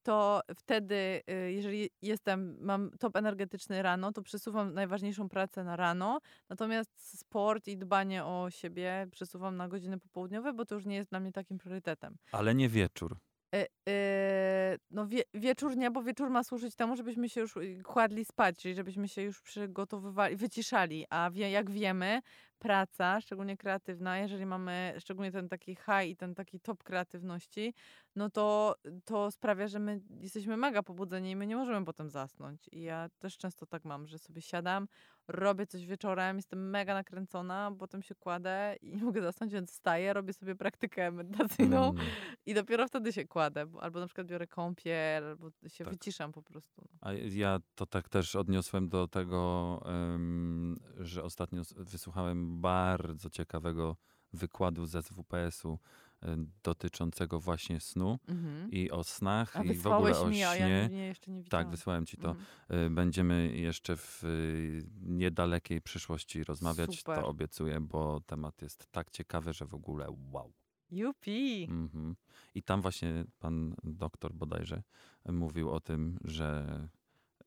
[0.03, 6.19] To wtedy, y, jeżeli jestem, mam top energetyczny rano, to przesuwam najważniejszą pracę na rano,
[6.49, 11.11] natomiast sport i dbanie o siebie przesuwam na godziny popołudniowe, bo to już nie jest
[11.11, 12.17] dla mnie takim priorytetem.
[12.31, 13.19] Ale nie wieczór.
[13.55, 17.83] E, e, no wie, wieczór nie, bo wieczór ma służyć temu, żebyśmy się już y,
[17.85, 21.07] kładli spać, czyli żebyśmy się już przygotowywali, wyciszali.
[21.11, 22.21] A wie, jak wiemy,
[22.59, 27.75] praca, szczególnie kreatywna, jeżeli mamy szczególnie ten taki high i ten taki top kreatywności,
[28.17, 32.69] no to, to sprawia, że my jesteśmy mega pobudzeni i my nie możemy potem zasnąć.
[32.73, 34.89] I ja też często tak mam, że sobie siadam,
[35.29, 40.13] robię coś wieczorem, jestem mega nakręcona, potem się kładę i nie mogę zasnąć, więc wstaję,
[40.13, 42.07] robię sobie praktykę medytacyjną Mm.
[42.47, 45.93] i dopiero wtedy się kładę, bo, albo na przykład biorę kąpiel, albo się Tak.
[45.95, 46.83] wyciszam po prostu.
[46.93, 46.99] No.
[47.01, 53.97] A ja to tak też odniosłem do tego, em, że ostatnio wysłuchałem bardzo ciekawego
[54.33, 55.79] wykładu z SWPS-u
[56.21, 58.71] em, dotyczącego właśnie snu Mhm.
[58.71, 60.89] i o snach A i w ogóle o mi, a ja śnie.
[60.93, 61.45] nie, jeszcze nie.
[61.45, 62.29] Tak, wysłałem ci to.
[62.31, 62.87] Mhm.
[62.87, 67.21] Y, Będziemy jeszcze w y, niedalekiej przyszłości rozmawiać, Super.
[67.21, 70.53] to obiecuję, bo temat jest tak ciekawy, że w ogóle wow.
[70.91, 71.65] Jupi!
[71.71, 72.17] Mhm.
[72.55, 74.83] I tam właśnie pan doktor bodajże
[75.29, 76.79] mówił o tym, że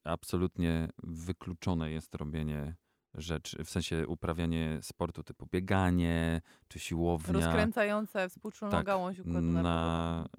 [0.03, 2.75] absolutnie wykluczone jest robienie
[3.13, 10.25] rzeczy, w sensie uprawianie sportu typu bieganie czy siłownia Rozkręcające współczulną tak, gałąź układu na,
[10.25, 10.35] y,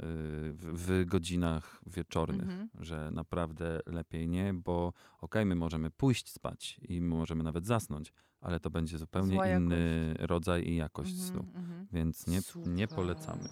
[0.52, 0.56] w,
[0.88, 2.68] w godzinach wieczornych, Mhm.
[2.80, 8.60] że naprawdę lepiej nie, bo okej, my możemy pójść spać i możemy nawet zasnąć, ale
[8.60, 11.86] to będzie zupełnie Zła inny rodzaj i jakość Mhm, snu, mhm.
[11.92, 13.48] więc nie, nie polecamy.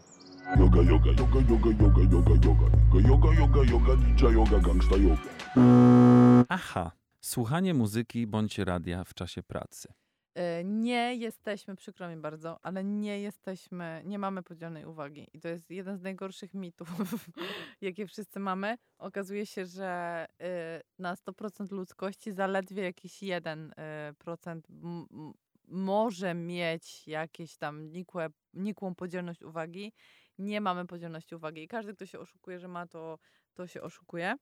[0.58, 5.22] Yoga, yoga, yoga, yoga, yoga, yoga, yoga, yoga, yoga, yoga, yoga, ninja yoga, gangsta yoga.
[6.48, 6.90] Aha,
[7.20, 9.92] Słuchanie muzyki bądź radia w czasie pracy.
[10.34, 15.26] E, Nie jesteśmy, przykro mi bardzo, ale nie jesteśmy, nie mamy podzielonej uwagi.
[15.32, 16.88] I to jest jeden z najgorszych mitów,
[17.80, 18.76] jakie wszyscy mamy.
[18.98, 25.32] Okazuje się, że y, na 100% ludzkości zaledwie jakiś 1% m- m-
[25.68, 29.92] może mieć jakieś tam nikłe, nikłą podzielność uwagi.
[30.38, 31.62] Nie mamy podzielności uwagi.
[31.62, 33.18] I każdy, kto się oszukuje, że ma, to,
[33.54, 34.36] to się oszukuje.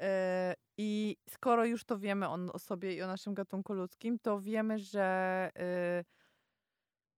[0.00, 4.78] E, I skoro już to wiemy o, sobie i o naszym gatunku ludzkim, to wiemy,
[4.78, 5.02] że
[5.56, 6.04] e,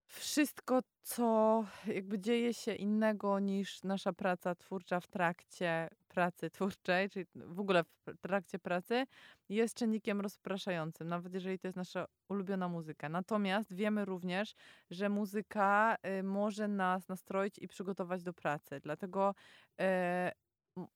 [0.07, 7.25] wszystko, co jakby dzieje się innego niż nasza praca twórcza w trakcie pracy twórczej, czyli
[7.35, 9.05] w ogóle w trakcie pracy,
[9.49, 13.09] jest czynnikiem rozpraszającym, nawet jeżeli to jest nasza ulubiona muzyka.
[13.09, 14.55] Natomiast wiemy również,
[14.89, 18.79] że muzyka y, może nas nastroić i przygotować do pracy.
[18.83, 19.35] Dlatego
[19.77, 20.31] m-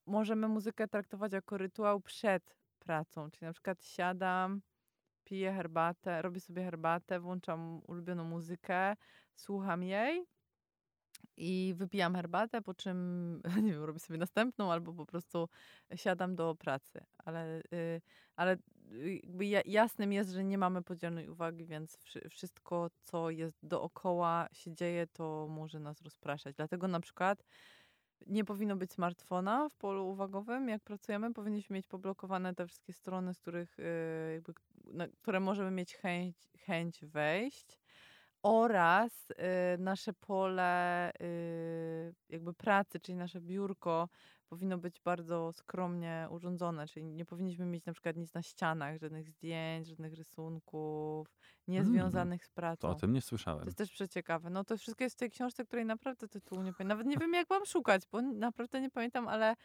[0.05, 3.31] możemy muzykę traktować jako rytuał przed pracą.
[3.31, 4.61] Czyli na przykład siadam,
[5.23, 8.95] piję herbatę, robię sobie herbatę, włączam ulubioną muzykę,
[9.35, 10.25] słucham jej
[11.37, 12.97] i wypijam herbatę, po czym
[13.63, 15.49] nie wiem, robię sobie następną albo po prostu
[15.95, 17.05] siadam do pracy.
[17.25, 18.01] Ale, y,
[18.35, 18.57] ale
[18.91, 23.57] y, jakby ja- jasnym jest, że nie mamy podzielonej uwagi, więc wszy- wszystko, co jest
[23.63, 26.55] dookoła się dzieje, to może nas rozpraszać.
[26.55, 27.43] Dlatego na przykład
[28.27, 30.69] nie powinno być smartfona w polu uwagowym.
[30.69, 33.83] Jak pracujemy, powinniśmy mieć poblokowane te wszystkie strony, z których, y,
[34.33, 34.53] jakby,
[34.85, 37.79] na które możemy mieć chęć, chęć wejść.
[38.43, 39.35] Oraz y,
[39.77, 44.09] nasze pole y, jakby pracy, czyli nasze biurko
[44.51, 49.29] powinno być bardzo skromnie urządzone, czyli nie powinniśmy mieć na przykład nic na ścianach, żadnych
[49.29, 51.27] zdjęć, żadnych rysunków,
[51.67, 52.89] niezwiązanych z To pracą.
[52.89, 53.65] o tym nie To słyszałem.
[53.65, 54.49] jest też przeciekawe.
[54.49, 56.87] No to wszystko jest w tej książce, której naprawdę tytułu nie pamiętam.
[56.87, 59.55] Nawet nie wiem, jak mam szukać, bo naprawdę nie pamiętam, ale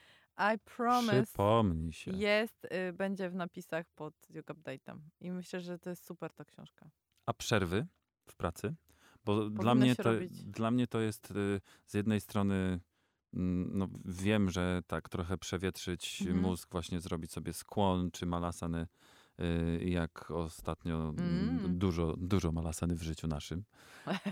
[0.55, 2.11] I promise Przypomnij się.
[2.11, 4.99] jest, y, będzie w napisach pod Yoga Update'em.
[5.20, 6.91] I myślę, że to jest super ta książka.
[7.26, 7.87] A przerwy
[8.28, 8.74] w pracy?
[9.24, 10.45] Bo dla mnie, to, robić.
[10.45, 12.80] dla mnie to jest y, z jednej strony, mm,
[13.72, 16.41] no wiem, że tak trochę przewietrzyć Mhm.
[16.41, 18.87] mózg, właśnie zrobić sobie skłon czy malasany,
[19.41, 21.78] y, jak ostatnio mm, Mm.
[21.78, 23.64] dużo, dużo malasany w życiu naszym.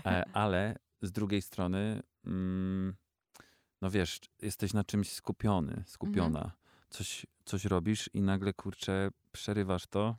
[0.05, 2.95] E, ale z drugiej strony, mm,
[3.81, 6.51] no wiesz, jesteś na czymś skupiony, skupiona.
[6.89, 10.15] Coś, coś robisz i nagle, kurczę, przerywasz to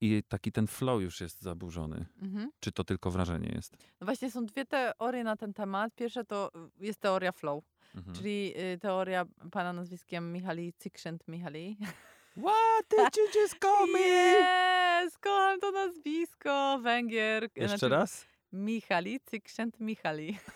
[0.00, 2.06] i taki ten flow już jest zaburzony.
[2.22, 2.50] Mhm.
[2.60, 3.76] Czy to tylko wrażenie jest?
[4.00, 5.94] No właśnie są dwie teorie na ten temat.
[5.94, 8.16] Pierwsza to y, jest teoria flow, Mhm.
[8.16, 11.76] czyli y, teoria pana nazwiskiem Michali Csikszentmihalyi.
[12.44, 15.18] What did you just call Yes!
[15.18, 16.78] Kocham to nazwisko.
[16.82, 17.42] Węgier.
[17.42, 18.26] Jeszcze znaczy raz?
[18.52, 20.38] Michali Csikszentmihalyi.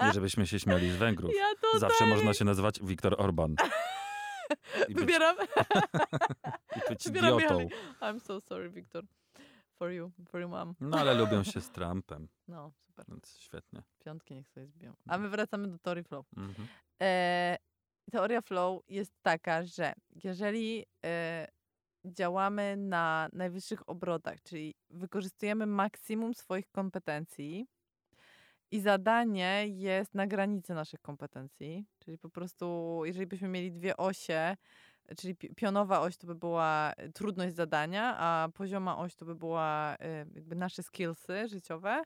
[0.00, 1.32] Nie, żebyśmy się śmiali z Węgrów.
[1.36, 3.54] Ja Zawsze można się nazywać Viktor Orban.
[4.88, 5.36] I Wybieram.
[6.76, 7.68] i być wybieram idiotą.
[8.00, 9.04] I'm so sorry, Victor.
[9.78, 10.74] For you, for your mom.
[10.80, 13.04] No ale lubią się z Trumpem, No, super.
[13.08, 13.82] więc świetnie.
[13.98, 14.94] Piątki niech sobie zbiją.
[15.08, 16.26] A my wracamy do teorii flow.
[16.36, 16.68] Mhm.
[17.02, 17.56] E,
[18.10, 19.92] teoria flow jest taka, że
[20.24, 21.46] jeżeli e,
[22.04, 27.66] działamy na najwyższych obrotach, czyli wykorzystujemy maksimum swoich kompetencji
[28.70, 34.56] i zadanie jest na granicy naszych kompetencji, czyli po prostu, jeżeli byśmy mieli dwie osie,
[35.18, 39.34] czyli pi- pionowa oś to by była e, trudność zadania, a pozioma oś to by
[39.34, 42.02] była e, jakby nasze skillsy życiowe,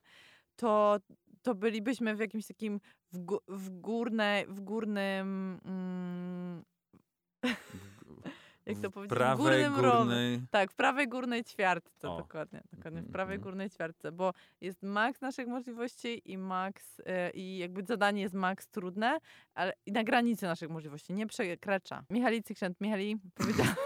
[0.56, 0.96] to,
[1.42, 2.80] to bylibyśmy w jakimś takim
[3.12, 5.60] w, w, górne, w górnym.
[5.64, 6.64] Mm,
[8.72, 9.18] jak to powiedzieć?
[9.18, 10.40] prawej, górnym górnej...
[10.50, 12.16] Tak, w prawej górnej ćwiartce, O.
[12.16, 12.60] dokładnie.
[12.72, 13.42] dokładnie w Mhm, prawej mhm.
[13.42, 18.68] górnej ćwiartce, bo jest maks naszych możliwości i maks, e, i jakby zadanie jest maks
[18.68, 19.18] trudne,
[19.54, 22.04] ale i na granicy naszych możliwości, nie przekracza.
[22.10, 23.66] Michali Cykrzent, Michali powiedział...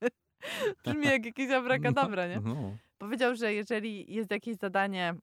[0.84, 2.40] Brzmi jak jakieś abrakadabra, nie?
[2.40, 2.76] No.
[2.98, 5.14] powiedział, że jeżeli jest jakieś zadanie,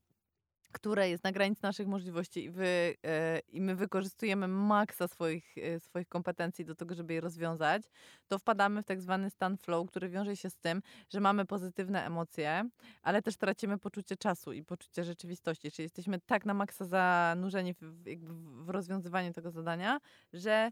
[0.72, 5.80] które jest na granicy naszych możliwości i, wy, e, i my wykorzystujemy maksa swoich, e,
[5.80, 7.82] swoich kompetencji do tego, żeby je rozwiązać,
[8.28, 12.06] to wpadamy w tak zwany stan flow, który wiąże się z tym, że mamy pozytywne
[12.06, 12.68] emocje,
[13.02, 15.70] ale też tracimy poczucie czasu i poczucie rzeczywistości.
[15.70, 20.00] Czyli jesteśmy tak na maksa zanurzeni w, w, w rozwiązywaniu tego zadania,
[20.32, 20.70] że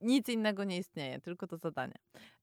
[0.00, 1.94] nic innego nie istnieje, tylko to zadanie.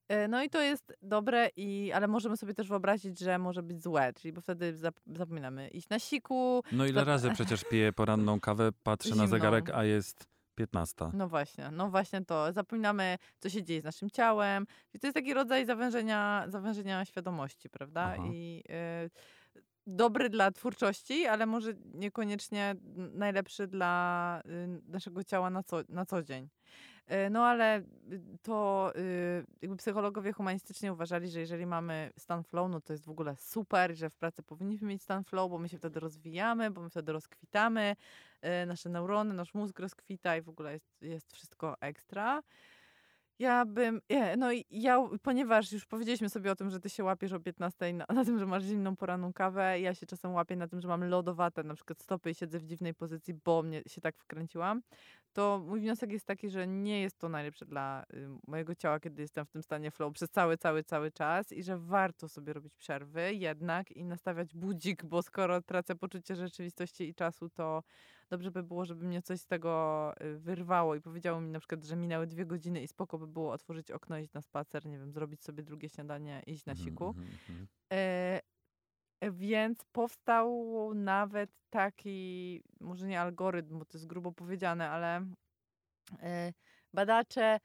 [0.08, 3.84] E, No i to jest dobre, i, ale możemy sobie też wyobrazić, że może być
[3.84, 6.64] złe, czyli bo wtedy zap- zapominamy iść na siku.
[6.72, 9.28] no ile Zap- razy przecież piję poranną kawę, patrzę na Zimną.
[9.28, 11.06] zegarek, a jest 15.
[11.14, 12.54] No właśnie, no właśnie to.
[12.54, 14.66] Zapominamy, co się dzieje z naszym ciałem.
[14.94, 18.02] I to jest taki rodzaj zawężenia, zawężenia świadomości, prawda?
[18.20, 18.24] Aha.
[18.34, 18.64] I
[19.06, 19.10] y,
[19.88, 22.76] dobry dla twórczości, ale może niekoniecznie
[23.14, 26.50] najlepszy dla y, naszego ciała na co, na co dzień.
[27.10, 32.72] E, No ale y, to y, jakby psychologowie humanistycznie uważali, że jeżeli mamy stan flow,
[32.72, 35.70] no to jest w ogóle super, że w pracy powinniśmy mieć stan flow, bo my
[35.70, 37.96] się wtedy rozwijamy, bo my wtedy rozkwitamy,
[38.64, 42.44] y, nasze neurony, nasz mózg rozkwita i w ogóle jest, jest wszystko ekstra.
[43.40, 47.04] Ja bym, nie, no i ja, ponieważ już powiedzieliśmy sobie o tym, że ty się
[47.04, 50.56] łapiesz o 15 na, na tym, że masz zimną poranną kawę, ja się czasem łapię
[50.56, 53.82] na tym, że mam lodowate na przykład stopy i siedzę w dziwnej pozycji, bo mnie
[53.88, 54.82] się tak wkręciłam,
[55.34, 59.22] to mój wniosek jest taki, że nie jest to najlepsze dla y, mojego ciała, kiedy
[59.22, 62.76] jestem w tym stanie flow przez cały, cały, cały czas i że warto sobie robić
[62.76, 67.84] przerwy jednak i nastawiać budzik, bo skoro tracę poczucie rzeczywistości i czasu, to
[68.30, 71.86] dobrze by było, żeby mnie coś z tego y, wyrwało i powiedziało mi na przykład,
[71.86, 75.12] że minęły dwie godziny i spoko by było otworzyć okno, iść na spacer, nie wiem,
[75.12, 77.08] zrobić sobie drugie śniadanie, iść na siku.
[77.08, 77.68] Mhm, mhm.
[77.94, 78.42] E,
[79.22, 85.26] e, więc powstał nawet taki, może nie algorytm, bo to jest grubo powiedziane, ale
[86.20, 86.54] e,
[86.94, 87.60] badacze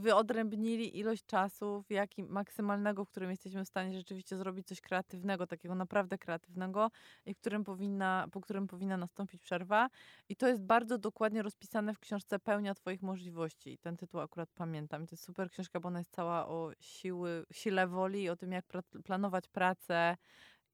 [0.00, 5.46] wyodrębnili ilość czasu, w jakim maksymalnego, w którym jesteśmy w stanie rzeczywiście zrobić coś kreatywnego,
[5.46, 6.90] takiego naprawdę kreatywnego,
[7.26, 9.88] i którym powinna, po którym powinna nastąpić przerwa.
[10.28, 13.72] I to jest bardzo dokładnie rozpisane w książce Pełnia Twoich możliwości.
[13.72, 15.04] I ten tytuł akurat pamiętam.
[15.04, 18.36] I to jest super książka, bo ona jest cała o siły, sile woli i o
[18.36, 18.64] tym, jak
[19.04, 20.16] planować pracę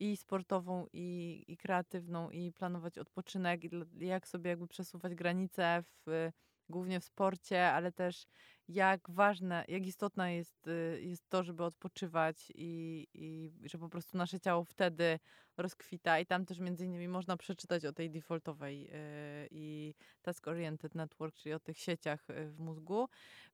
[0.00, 3.70] i sportową, i, i kreatywną, i planować odpoczynek, i
[4.06, 6.30] jak sobie jakby przesuwać granice w,
[6.70, 8.26] głównie w sporcie, ale też
[8.70, 14.18] jak ważne, jak istotne jest, y, jest to, żeby odpoczywać i, i że po prostu
[14.18, 15.18] nasze ciało wtedy
[15.56, 16.18] rozkwita.
[16.18, 21.36] I tam też między innymi można przeczytać o tej defaultowej y, i task oriented network,
[21.36, 23.08] czyli o tych sieciach y, w mózgu.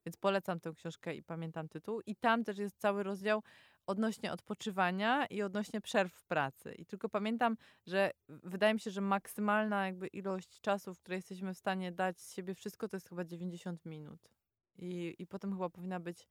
[0.05, 2.01] Więc polecam tę książkę i pamiętam tytuł.
[2.05, 3.43] I tam też jest cały rozdział
[3.87, 6.73] odnośnie odpoczywania i odnośnie przerw w pracy.
[6.73, 11.53] I tylko pamiętam, że wydaje mi się, że maksymalna jakby ilość czasu, w której jesteśmy
[11.53, 14.36] w stanie dać z siebie wszystko, to jest chyba 90 minut.
[14.77, 16.27] I, i potem chyba powinna być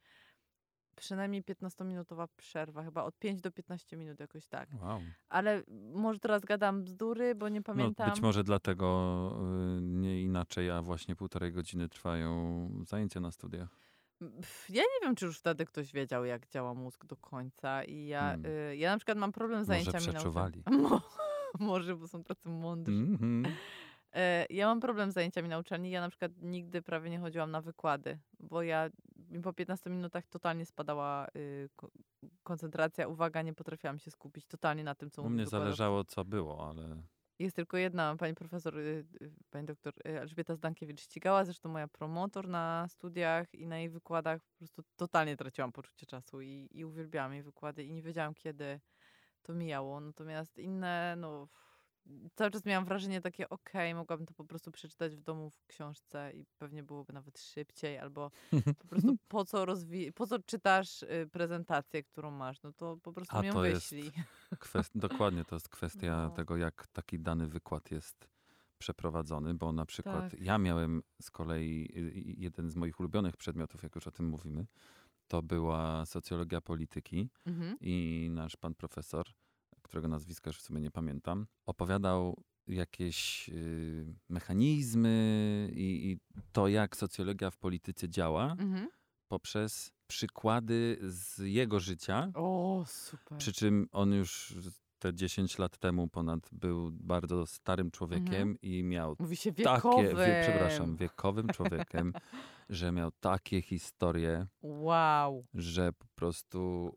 [0.97, 4.68] przynajmniej 15-minutowa przerwa, chyba od 5 do 15 minut jakoś tak.
[4.82, 5.01] Wow.
[5.28, 5.62] Ale
[5.94, 8.07] może teraz gadam bzdury, bo nie pamiętam.
[8.07, 9.38] No, być może dlatego
[9.78, 13.68] y, nie inaczej, a właśnie półtorej godziny trwają zajęcia na studiach.
[14.68, 17.84] Ja nie wiem, czy już wtedy ktoś wiedział, jak działa mózg do końca.
[17.84, 18.47] I ja, Hmm.
[18.47, 20.62] y, ja na przykład mam problem z Może zajęciami przeczuwali.
[21.61, 22.92] Może, bo są tacy mądrzy.
[22.92, 23.47] Mhm.
[23.47, 23.51] E,
[24.50, 25.90] Ja mam problem z zajęciami na uczelni.
[25.90, 28.90] Ja na przykład nigdy prawie nie chodziłam na wykłady, bo ja
[29.42, 31.90] po 15 minutach totalnie spadała y, ko-
[32.42, 36.24] koncentracja, uwaga, nie potrafiłam się skupić totalnie na tym, co U mówi mnie zależało, co
[36.24, 37.02] było, ale
[37.38, 42.86] Jest tylko jedna pani profesor, y, y, pani doktor Elżbieta Zdankiewicz-Ścigała, zresztą moja promotor na
[42.88, 44.40] studiach i na jej wykładach.
[44.42, 48.80] Po prostu totalnie traciłam poczucie czasu i, i uwielbiałam jej wykłady i nie wiedziałam, kiedy
[49.42, 50.00] to mijało.
[50.00, 51.48] Natomiast inne, no
[52.34, 56.32] cały czas miałam wrażenie takie, okej, mogłabym to po prostu przeczytać w domu w książce
[56.34, 58.30] i pewnie byłoby nawet szybciej, albo
[58.78, 63.12] po prostu po co, rozwi- po co czytasz y, prezentację, którą masz, no to po
[63.12, 64.12] prostu A ją to jest wyślij.
[64.59, 66.30] kwest- dokładnie to jest kwestia No.
[66.30, 68.28] tego, jak taki dany wykład jest
[68.78, 70.40] przeprowadzony, bo na przykład Tak.
[70.40, 74.26] ja miałem z kolei y, y, jeden z moich ulubionych przedmiotów, jak już o tym
[74.28, 74.66] mówimy,
[75.28, 77.76] to była socjologia polityki Mhm.
[77.80, 79.26] i nasz pan profesor,
[79.87, 86.18] którego nazwiska już w sumie nie pamiętam, opowiadał jakieś y, mechanizmy i, i
[86.53, 88.89] to, jak socjologia w polityce działa, Mhm.
[89.28, 92.30] poprzez przykłady z jego życia.
[92.34, 93.39] O, super.
[93.39, 94.55] Przy czym on już
[94.99, 100.16] te 10 lat temu ponad był bardzo starym człowiekiem i miał Mówi się takie, wiekowym.
[100.16, 102.12] wie, przepraszam, wiekowym człowiekiem,
[102.68, 105.47] że miał takie historie, Wow.
[105.55, 106.93] że po prostu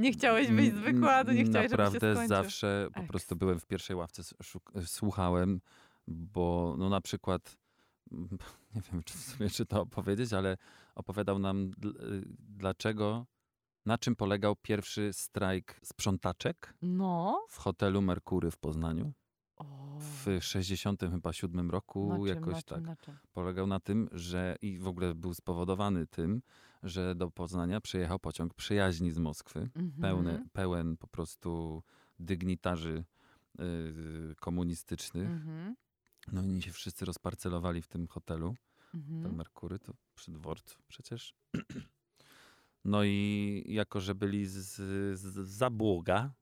[0.00, 2.28] Nie chciałeś wyjść z wykładu, nie chciałeś, żeby się Naprawdę skończył.
[2.36, 5.60] zawsze po prostu byłem w pierwszej ławce, szuk- słuchałem,
[6.08, 7.56] bo no na przykład,
[8.74, 10.56] nie wiem czy w sumie czy to opowiedzieć, ale
[10.94, 11.70] opowiadał nam y,
[12.38, 13.26] dlaczego,
[13.86, 17.46] na czym polegał pierwszy strajk sprzątaczek No.
[17.48, 19.12] w hotelu Merkury w Poznaniu
[19.56, 19.98] O.
[19.98, 23.08] w 67 chyba siódmym roku, na czym, jakoś na czym, tak.
[23.08, 23.14] Na?
[23.32, 26.42] Polegał na tym, że i w ogóle był spowodowany tym,
[26.82, 29.70] że do Poznania przyjechał pociąg przyjaźni z Moskwy
[30.00, 30.48] pełny, Mhm.
[30.52, 31.82] pełen po prostu
[32.18, 33.04] dygnitarzy
[33.58, 35.28] yy, komunistycznych.
[35.28, 35.76] Mhm.
[36.32, 38.54] No i oni się wszyscy rozparcelowali w tym hotelu,
[38.92, 39.34] ten Mhm.
[39.36, 41.34] Merkury, to przy dworcu przecież.
[42.84, 46.32] No i jako, że byli z, z, z zabłoga,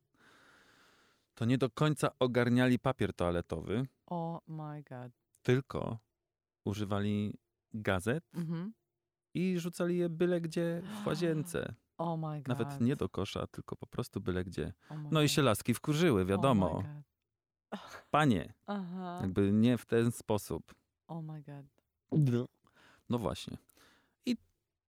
[1.34, 5.12] to nie do końca ogarniali papier toaletowy, Oh my god.
[5.43, 5.99] tylko
[6.64, 7.39] używali
[7.74, 8.72] gazet Mhm.
[9.39, 11.74] I rzucali je byle gdzie w łazience.
[11.99, 12.49] Oh my god.
[12.49, 14.72] Nawet nie do kosza, tylko po prostu byle gdzie.
[14.91, 16.82] Oh No i się laski wkurzyły, Oh wiadomo.
[17.70, 17.80] god.
[18.11, 19.18] Panie, Aha.
[19.22, 20.74] jakby nie w ten sposób.
[21.09, 21.66] Oh my god.
[23.09, 23.57] No właśnie.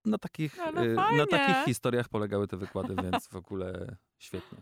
[0.05, 4.61] na takich, No, no y, na takich historiach polegały te wykłady, więc w ogóle świetnie.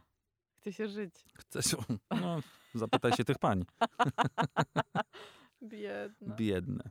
[0.57, 1.25] Chce się żyć.
[1.33, 1.75] Chcesz,
[2.21, 2.39] no,
[2.73, 3.65] zapytaj się tych pań.
[5.63, 6.35] Biedna.
[6.39, 6.89] Biedne.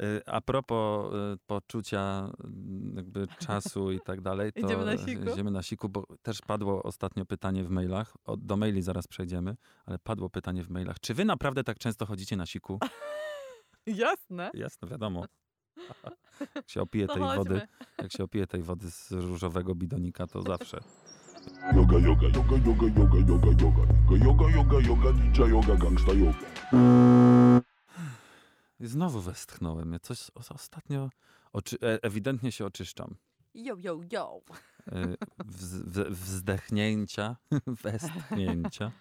[0.00, 5.30] Y, A propos y, poczucia y, jakby czasu i tak dalej, to Idziemy na siku?
[5.30, 9.56] idziemy na siku, bo też padło ostatnio pytanie w mailach, o, do maili zaraz przejdziemy,
[9.86, 12.78] ale padło pytanie w mailach, czy wy naprawdę tak często chodzicie na siku?
[13.86, 14.50] Jasne.
[14.54, 15.24] Jasne, wiadomo.
[16.54, 17.60] Jak się opije To tej wody,
[17.98, 20.80] jak się opije tej wody z różowego bidonika, to zawsze.
[21.76, 23.86] Yoga, yoga, yoga, yoga, yoga, yoga, yoga.
[24.24, 27.62] Yoga, yoga, yoga, ninja yoga, gangsta yoga.
[28.80, 29.92] Znowu westchnąłem.
[29.92, 31.10] Ja coś os- ostatnio,
[31.52, 33.16] oczy, e, ewidentnie się oczyszczam.
[33.54, 34.40] Yo, yo, yo.
[34.88, 37.36] Y, wz, w- wzdechnięcia,
[37.82, 38.92] westchnięcia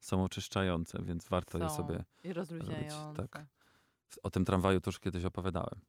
[0.00, 1.76] są oczyszczające, więc warto je Są.
[1.76, 3.26] sobie I rozluźniające.
[3.28, 3.46] tak.
[4.22, 5.80] O tym tramwaju to już kiedyś opowiadałem.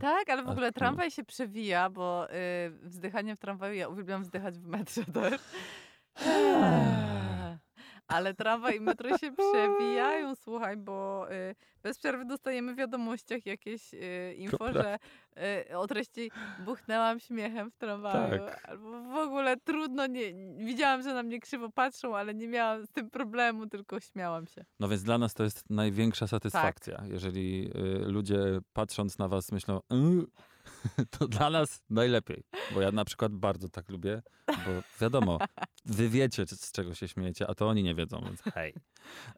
[0.00, 0.72] Tak, ale w ogóle no.
[0.72, 2.36] tramwaj się przewija, bo y,
[2.82, 5.40] wzdychanie w tramwaju, ja uwielbiam wzdychać w metrze też.
[8.10, 13.94] Ale tramwaj i metro się przewijają, słuchaj, bo y, bez przerwy dostajemy w wiadomościach jakieś
[13.94, 14.98] y, info, że
[15.70, 16.30] y, o treści
[16.64, 18.44] buchnęłam śmiechem w tramwaju.
[18.46, 18.68] Tak.
[18.68, 20.22] Albo w ogóle trudno, nie,
[20.56, 24.64] widziałam, że na mnie krzywo patrzą, ale nie miałam z tym problemu, tylko śmiałam się.
[24.80, 26.30] No więc dla nas to jest największa Tak.
[26.30, 27.02] satysfakcja.
[27.08, 28.38] Jeżeli y, ludzie
[28.72, 30.26] patrząc na was myślą, "Y",
[31.18, 32.42] to dla nas najlepiej.
[32.74, 34.54] Bo ja na przykład bardzo tak lubię, bo
[35.00, 35.38] wiadomo,
[35.84, 38.74] wy wiecie z czego się śmiejecie, a to oni nie wiedzą, więc hej.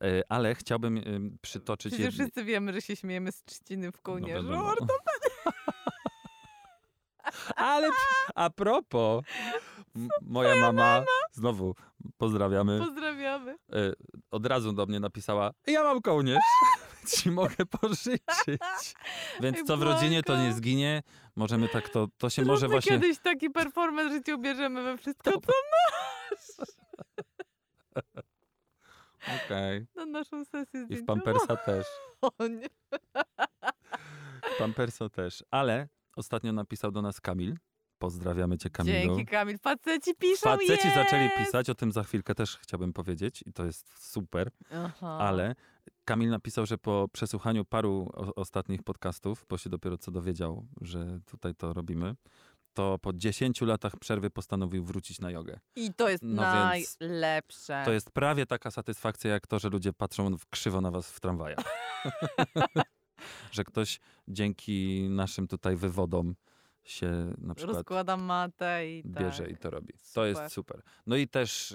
[0.05, 1.95] Y, ale chciałbym y, przytoczyć...
[1.95, 4.49] Przecież jed- wszyscy wiemy, że się śmiejemy z trzciny w No kołnierzu.
[4.49, 4.74] wiadomo.
[7.57, 9.24] Ale przy- a propos,
[10.22, 11.74] moja mama, znowu
[12.18, 13.53] pozdrawiamy, Pozdrawiamy.
[13.74, 13.93] y,
[14.30, 16.43] od razu do mnie napisała, ja mam kołnierz,
[17.16, 18.22] ci mogę pożyczyć.
[19.41, 21.03] Więc co w rodzinie, to nie zginie.
[21.37, 23.01] Możemy tak, to, to się może Zróbmy właśnie...
[23.01, 25.47] kiedyś taki performance, że cię ubierzemy we wszystko, To- co
[29.47, 29.87] Okej.
[29.95, 31.05] na naszą sesję I w.
[31.05, 31.87] Pampersa też.
[32.39, 32.66] O nie.
[34.55, 35.45] W Pampersa też.
[35.51, 37.57] Ale ostatnio napisał do nas Kamil.
[37.99, 39.16] Pozdrawiamy cię, Kamilu.
[39.16, 39.59] Dzięki Kamil.
[39.59, 40.95] Faceci piszą Faceci jest!
[40.95, 44.51] zaczęli pisać, o tym za chwilkę też chciałbym powiedzieć i to jest super.
[44.74, 45.18] Aha.
[45.20, 45.55] Ale
[46.05, 51.21] Kamil napisał, że po przesłuchaniu paru o, ostatnich podcastów, bo się dopiero co dowiedział, że
[51.27, 52.15] tutaj to robimy,
[52.75, 55.61] to po 10 latach przerwy postanowił wrócić na jogę.
[55.77, 57.83] I to jest No najlepsze.
[57.85, 61.21] To jest prawie taka satysfakcja, jak to, że ludzie patrzą w krzywo na was w
[61.21, 61.65] tramwajach.
[63.53, 66.35] że ktoś dzięki naszym tutaj wywodom
[66.85, 69.53] się na przykład Rozkładam matę i bierze tak.
[69.53, 69.93] i to robi.
[69.93, 70.26] To Super.
[70.26, 70.83] jest super.
[71.07, 71.70] No i też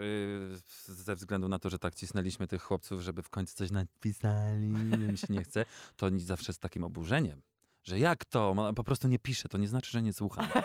[0.88, 4.68] yy, ze względu na to, że tak cisnęliśmy tych chłopców, żeby w końcu coś napisali,
[4.68, 7.42] mi się nie chce, to oni zawsze z takim oburzeniem,
[7.84, 8.56] że jak to?
[8.76, 10.48] Po prostu nie pisze, to nie znaczy, że nie słucham.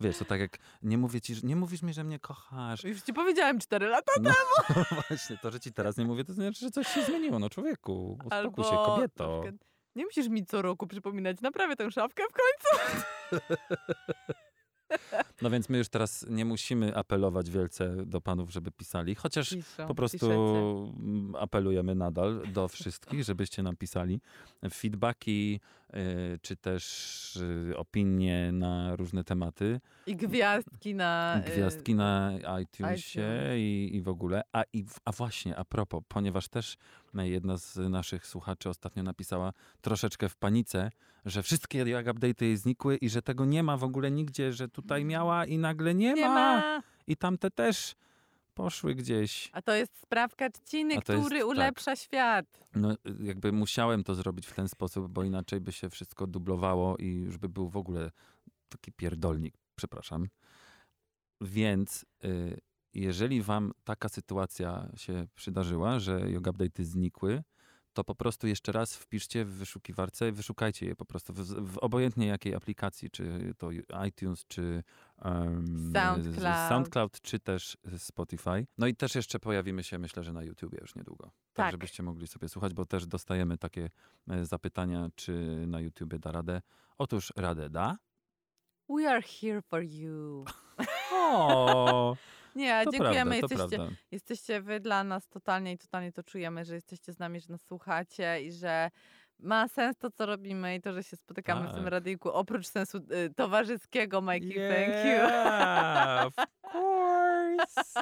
[0.00, 2.84] Wiesz, to tak jak nie mówię ci, nie mówisz mi, że mnie kochasz.
[2.84, 4.32] Już ci powiedziałem 4 lata No
[5.08, 7.38] właśnie, to, że ci teraz nie mówię, to znaczy, że coś się zmieniło.
[7.38, 9.42] No człowieku, uspokój Albo się, kobieto.
[9.98, 12.94] Nie musisz mi co roku przypominać, naprawię tę szafkę w końcu.
[15.42, 19.86] No więc my już teraz nie musimy apelować wielce do panów, żeby pisali, chociaż Piszą,
[19.86, 21.38] po prostu piszecie.
[21.38, 24.20] apelujemy nadal do wszystkich, żebyście nam pisali
[24.72, 25.60] feedbacki,
[25.94, 27.36] y, czy też
[27.70, 31.42] y, opinie na różne tematy, I gwiazdki na...
[31.46, 32.32] y, gwiazdki na
[32.62, 33.56] iTunesie iTunes.
[33.56, 34.42] i, i w ogóle.
[34.52, 36.76] A, i, a właśnie, a propos, ponieważ też
[37.14, 40.90] jedna z naszych słuchaczy ostatnio napisała troszeczkę w panice,
[41.24, 44.68] że wszystkie jak update'y jej znikły i że tego nie ma w ogóle nigdzie, że
[44.68, 46.34] tutaj miała i nagle nie, Nie ma.
[46.34, 46.82] ma.
[47.06, 47.94] I tamte też
[48.54, 49.50] poszły gdzieś.
[49.52, 51.48] A to jest sprawka trzciny, to jest- który tak.
[51.48, 52.46] ulepsza świat.
[52.74, 57.06] No, jakby musiałem to zrobić w ten sposób, bo inaczej by się wszystko dublowało i
[57.14, 58.10] już by był w ogóle
[58.68, 60.28] taki pierdolnik, przepraszam.
[61.40, 62.60] Więc y,
[62.94, 67.42] jeżeli wam taka sytuacja się przydarzyła, że yoga update'y znikły,
[67.92, 71.38] to po prostu jeszcze raz wpiszcie w wyszukiwarce, wyszukajcie je po prostu w,
[71.72, 73.70] w obojętnie jakiej aplikacji, czy to
[74.08, 74.82] iTunes, czy
[75.18, 76.68] em, SoundCloud.
[76.68, 78.66] SoundCloud, czy też Spotify.
[78.78, 81.24] No i też jeszcze pojawimy się, myślę, że na YouTubie już niedługo.
[81.24, 81.70] Tak, Tak.
[81.72, 83.90] żebyście mogli sobie słuchać, bo też dostajemy takie
[84.28, 86.62] e, zapytania, czy na YouTubie da radę.
[86.98, 87.98] Otóż radę da.
[88.88, 90.44] We are here for you.
[91.12, 92.16] O,
[92.56, 93.38] Nie, to dziękujemy.
[93.38, 93.94] prawda, jesteście, prawda.
[94.10, 97.62] jesteście wy dla nas totalnie i totalnie to czujemy, że jesteście z nami, że nas
[97.62, 98.90] słuchacie i że
[99.38, 101.92] ma sens to, co robimy i to, że się spotykamy w tym Tak.
[101.92, 105.10] radyjku, oprócz sensu y, towarzyskiego, Mikey, thank you.
[105.10, 106.34] Yeah, of
[106.72, 108.00] course.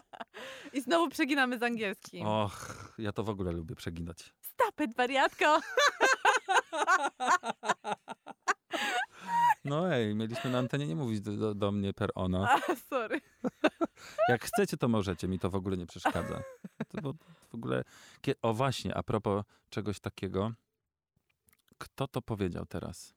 [0.73, 2.27] I znowu przeginamy z angielskim.
[2.27, 4.35] Och, ja to w ogóle lubię przeginać.
[4.41, 5.61] Stop it, wariatko!
[9.67, 12.49] No ej, mieliśmy na antenie nie mówić do, do, mnie per ona.
[12.51, 13.21] A, sorry.
[14.29, 16.43] Jak chcecie, to możecie, mi to w ogóle nie przeszkadza.
[16.89, 17.15] To, bo
[17.51, 17.85] w ogóle,
[18.43, 20.53] o właśnie, a propos czegoś takiego,
[21.79, 23.15] kto to powiedział teraz?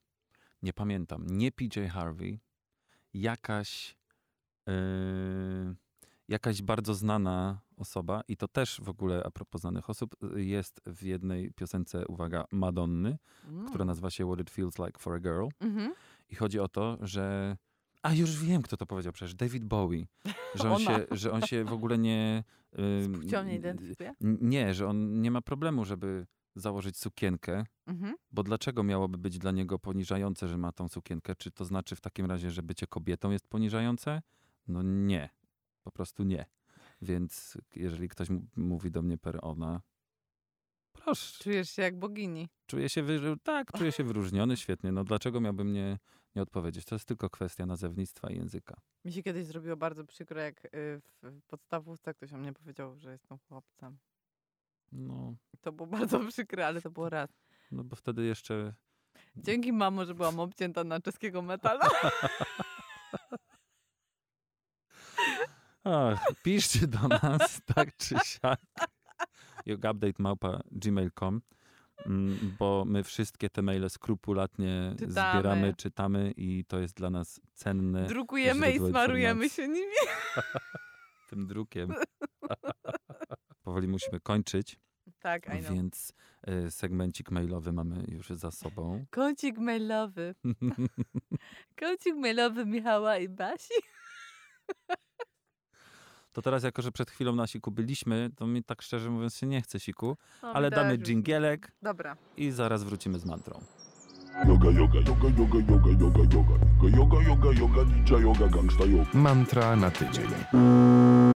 [0.62, 1.26] Nie pamiętam.
[1.28, 2.39] Nie PJ Harvey,
[3.14, 3.95] jakaś,
[4.68, 5.76] yy,
[6.28, 10.82] jakaś bardzo znana osoba i to też w ogóle a propos znanych osób, y, jest
[10.86, 13.68] w jednej piosence, uwaga, Madonny, Mm.
[13.68, 15.47] która nazywa się What It Feels Like for a Girl.
[15.60, 15.93] Mhm.
[16.30, 17.57] I chodzi o to, że.
[18.03, 19.36] A już wiem, kto to powiedział przecież.
[19.36, 20.07] David Bowie.
[20.55, 22.43] Że on, się, że on się w ogóle nie.
[22.73, 24.13] Z płcią nie identyfikuje?
[24.21, 28.15] n- Nie, że on nie ma problemu, żeby założyć sukienkę, Mhm.
[28.32, 31.36] bo dlaczego miałoby być dla niego poniżające, że ma tą sukienkę?
[31.36, 34.21] Czy to znaczy w takim razie, że bycie kobietą jest poniżające?
[34.67, 35.30] No nie.
[35.84, 36.45] Po prostu nie.
[37.01, 39.82] Więc jeżeli ktoś mówi do mnie per ona,
[41.16, 42.49] Czujesz się jak bogini.
[42.68, 43.38] Czuję się, wy...
[43.43, 44.91] tak, czuję się wyróżniony, świetnie.
[44.91, 45.97] No dlaczego miałbym nie,
[46.36, 46.86] nie odpowiedzieć?
[46.86, 48.82] To jest tylko kwestia nazewnictwa i języka.
[49.05, 50.70] Mi się kiedyś zrobiło bardzo przykro, jak y,
[51.24, 53.97] w podstawówce ktoś o mnie powiedział, że jestem chłopcem.
[54.91, 57.30] No, To było bardzo przykre, ale to było raz.
[57.72, 58.74] no bo wtedy jeszcze
[59.36, 61.89] Dzięki mamo, że byłam obcięta na czeskiego metala.
[65.84, 68.60] Ach, piszcie do nas, tak czy siak.
[69.66, 71.41] jogupdate.gmail.com
[72.05, 75.12] mm, bo my wszystkie te maile skrupulatnie Czytamy.
[75.12, 79.49] zbieramy, czytamy i to jest dla nas cenne Drukujemy i smarujemy informacji.
[79.64, 79.95] się nimi.
[81.30, 81.93] tym drukiem.
[83.64, 84.80] Powoli musimy kończyć,
[85.20, 85.74] Tak, I know.
[85.74, 86.14] więc
[86.49, 89.05] y, segmencik mailowy mamy już za sobą.
[89.10, 90.36] Kącik mailowy.
[91.80, 93.74] Kącik mailowy Michała i Basi.
[96.32, 99.47] To teraz, jako że przed chwilą na siku byliśmy, to mi tak szczerze mówiąc się
[99.47, 102.17] nie chce siku, No, ale damy dżingielek Dobra.
[102.38, 103.59] i zaraz wrócimy z mantrą.
[104.47, 106.97] Yoga, yoga, yoga, yoga, yoga, yoga, yoga.
[106.97, 109.09] Yoga, yoga, yoga, ninja yoga, gangsta yoga.
[109.13, 110.27] Mantra na tydzień.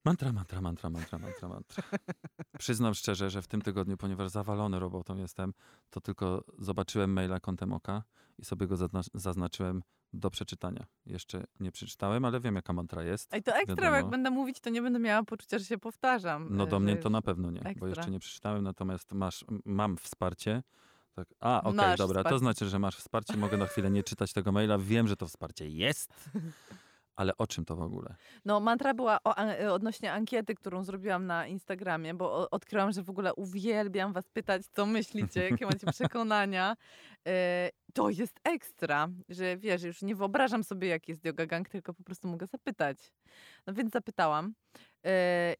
[0.05, 1.83] Mantra, mantra, mantra, mantra, mantra, mantra.
[2.59, 5.53] Przyznam szczerze, że w tym tygodniu, ponieważ zawalony robotą jestem,
[5.89, 8.03] to tylko zobaczyłem maila kątem oka
[8.39, 9.83] i sobie go zazna- zaznaczyłem
[10.13, 10.85] do przeczytania.
[11.05, 13.33] Jeszcze nie przeczytałem, ale wiem, jaka mantra jest.
[13.33, 14.11] Ej, to ekstra, bo jak Wiadomo.
[14.11, 16.47] będę mówić, to nie będę miała poczucia, że się powtarzam.
[16.49, 17.87] No e, do że mnie to na pewno nie, bo ekstra.
[17.87, 20.63] jeszcze nie przeczytałem, natomiast masz, mam wsparcie.
[21.15, 21.27] Tak.
[21.39, 22.39] A, okej, Masz dobra, to wsparcie.
[22.39, 25.69] znaczy, że masz wsparcie, mogę na chwilę nie czytać tego maila, wiem, że to wsparcie
[25.69, 26.13] jest,
[27.21, 28.15] ale o czym to w ogóle?
[28.45, 33.09] No, mantra była o, e, odnośnie ankiety, którą zrobiłam na Instagramie, bo odkryłam, że w
[33.09, 36.75] ogóle uwielbiam was pytać, co myślicie, jakie macie przekonania.
[37.27, 41.93] E, to jest ekstra, że wiesz, już nie wyobrażam sobie, jak jest yoga gang, tylko
[41.93, 42.97] po prostu mogę zapytać.
[43.67, 44.53] No więc zapytałam,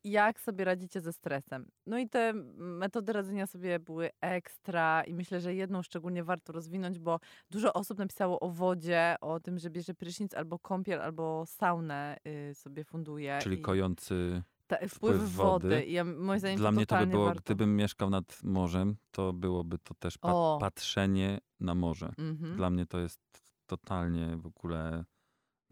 [0.04, 1.66] jak sobie radzicie ze stresem.
[1.86, 7.00] No i te metody radzenia sobie były ekstra i myślę, że jedną szczególnie warto rozwinąć,
[7.00, 7.20] bo
[7.50, 12.54] dużo osób napisało o wodzie, o tym, że bierze prysznic albo kąpiel, albo saunę y,
[12.56, 13.40] sobie funduje.
[13.42, 15.70] Czyli i kojący ta, wpływ, wpływ wody.
[15.70, 15.86] wody.
[15.86, 17.42] Ja, moim zdaniem Dla to mnie to by było, warto.
[17.46, 20.58] gdybym mieszkał nad morzem, to byłoby to też O.
[20.62, 22.14] patrzenie na morze.
[22.18, 22.56] Mhm.
[22.56, 23.22] Dla mnie to jest
[23.66, 25.06] totalnie w ogóle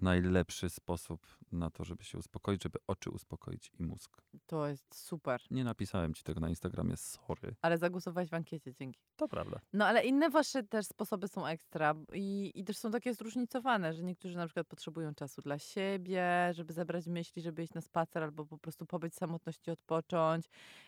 [0.02, 4.22] najlepszy sposób na to, żeby się uspokoić, żeby oczy uspokoić i mózg.
[4.46, 5.42] To jest super.
[5.52, 7.56] Nie napisałem ci tego na Instagramie, sorry.
[7.62, 9.00] Ale zagłosowałeś w ankiecie, dzięki.
[9.16, 9.60] To prawda.
[9.74, 14.04] No ale inne wasze też sposoby są ekstra i, i też są takie zróżnicowane, że
[14.04, 18.46] niektórzy na przykład potrzebują czasu dla siebie, żeby zebrać myśli, żeby iść na spacer albo
[18.46, 20.46] po prostu pobyć w samotności, odpocząć.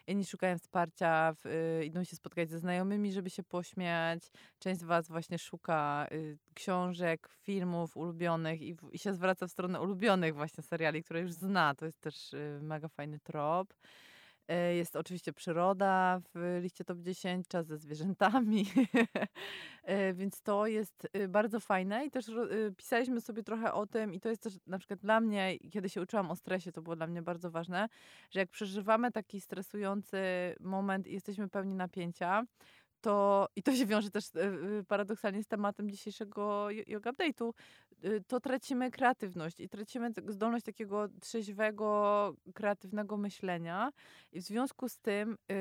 [0.08, 4.32] Inni szukają wsparcia, w, y, idą się spotkać ze znajomymi, żeby się pośmiać.
[4.60, 9.82] Część z was właśnie szuka y, książek, filmów ulubionych i, i się zwraca w stronę
[9.82, 11.76] ulubionych właśnie seriali, które już zna.
[11.76, 13.74] To jest też y, mega fajny trop.
[14.52, 18.66] E, Jest oczywiście przyroda w liście top 10, czas ze zwierzętami,
[19.84, 24.14] E, więc to jest y, bardzo fajne i też y, pisaliśmy sobie trochę o tym
[24.14, 26.96] i to jest też na przykład dla mnie, kiedy się uczyłam o stresie, to było
[26.96, 27.90] dla mnie bardzo ważne,
[28.32, 30.18] że jak przeżywamy taki stresujący
[30.60, 32.44] moment i jesteśmy pełni napięcia,
[33.02, 34.40] to, i to się wiąże też y,
[34.80, 37.54] y, paradoksalnie z tematem dzisiejszego yo- yoga update'u,
[38.06, 43.92] y, to tracimy kreatywność i tracimy zdolność takiego trzeźwego, kreatywnego myślenia.
[44.32, 45.56] I w związku z tym y,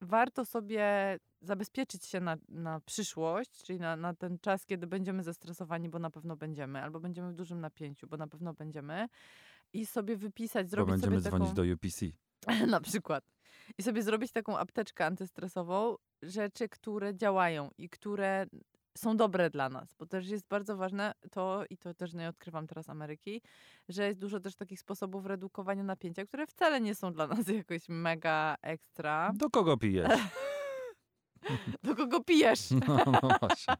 [0.00, 5.88] warto sobie zabezpieczyć się na, na przyszłość, czyli na, na ten czas, kiedy będziemy zestresowani,
[5.88, 9.08] bo na pewno będziemy, albo będziemy w dużym napięciu, bo na pewno będziemy.
[9.72, 12.06] I sobie wypisać, Bo zrobić będziemy sobie dzwonić do UPC.
[12.66, 13.24] na przykład.
[13.78, 18.46] I sobie zrobić taką apteczkę antystresową, rzeczy, które działają i które
[18.98, 22.66] są dobre dla nas, bo też jest bardzo ważne to, i to też nie odkrywam
[22.66, 23.42] teraz Ameryki,
[23.88, 27.88] że jest dużo też takich sposobów redukowania napięcia, które wcale nie są dla nas jakoś
[27.88, 29.32] mega ekstra.
[29.34, 30.20] Do kogo pijesz?
[31.82, 32.60] Do kogo pijesz?
[32.88, 33.74] No, no właśnie.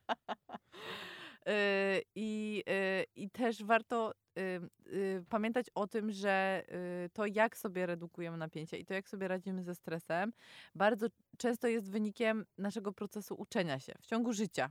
[1.50, 6.64] Y, I, y, I też warto y, pamiętać o tym, że
[7.12, 10.32] to jak sobie redukujemy napięcie i to jak sobie radzimy ze stresem,
[10.74, 11.06] bardzo
[11.38, 14.70] często jest wynikiem naszego procesu uczenia się w ciągu życia.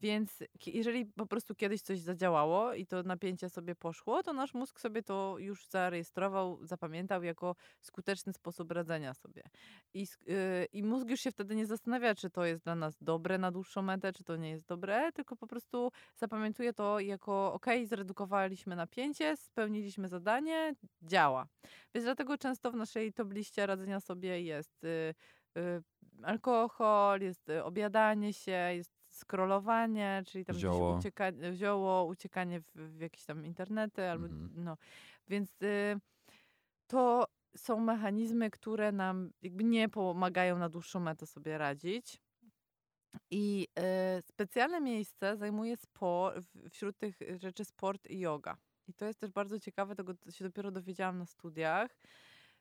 [0.00, 4.80] Więc jeżeli po prostu kiedyś coś zadziałało i to napięcie sobie poszło, to nasz mózg
[4.80, 9.42] sobie to już zarejestrował, zapamiętał jako skuteczny sposób radzenia sobie.
[9.94, 12.96] I, sk- y, I mózg już się wtedy nie zastanawia, czy to jest dla nas
[13.00, 17.52] dobre na dłuższą metę, czy to nie jest dobre, tylko po prostu zapamiętuje to jako
[17.52, 21.46] ok, zredukowaliśmy napięcie, spełniliśmy zadanie, działa.
[21.94, 25.14] Więc dlatego często w naszej top radzenia sobie jest y,
[25.58, 25.82] y,
[26.22, 30.64] alkohol, jest y, obiadanie się, jest scrollowanie, czyli tam gdzieś
[30.98, 34.64] ucieka, zioło, uciekanie w, w jakieś tam internety, albo Mhm.
[34.64, 34.76] no.
[35.28, 35.98] Więc y,
[36.86, 42.20] to są mechanizmy, które nam jakby nie pomagają na dłuższą metę sobie radzić.
[43.30, 43.68] I
[44.18, 48.56] y, specjalne miejsce zajmuje spo, w- wśród tych rzeczy sport i yoga.
[48.88, 51.96] I to jest też bardzo ciekawe, tego się dopiero dowiedziałam na studiach,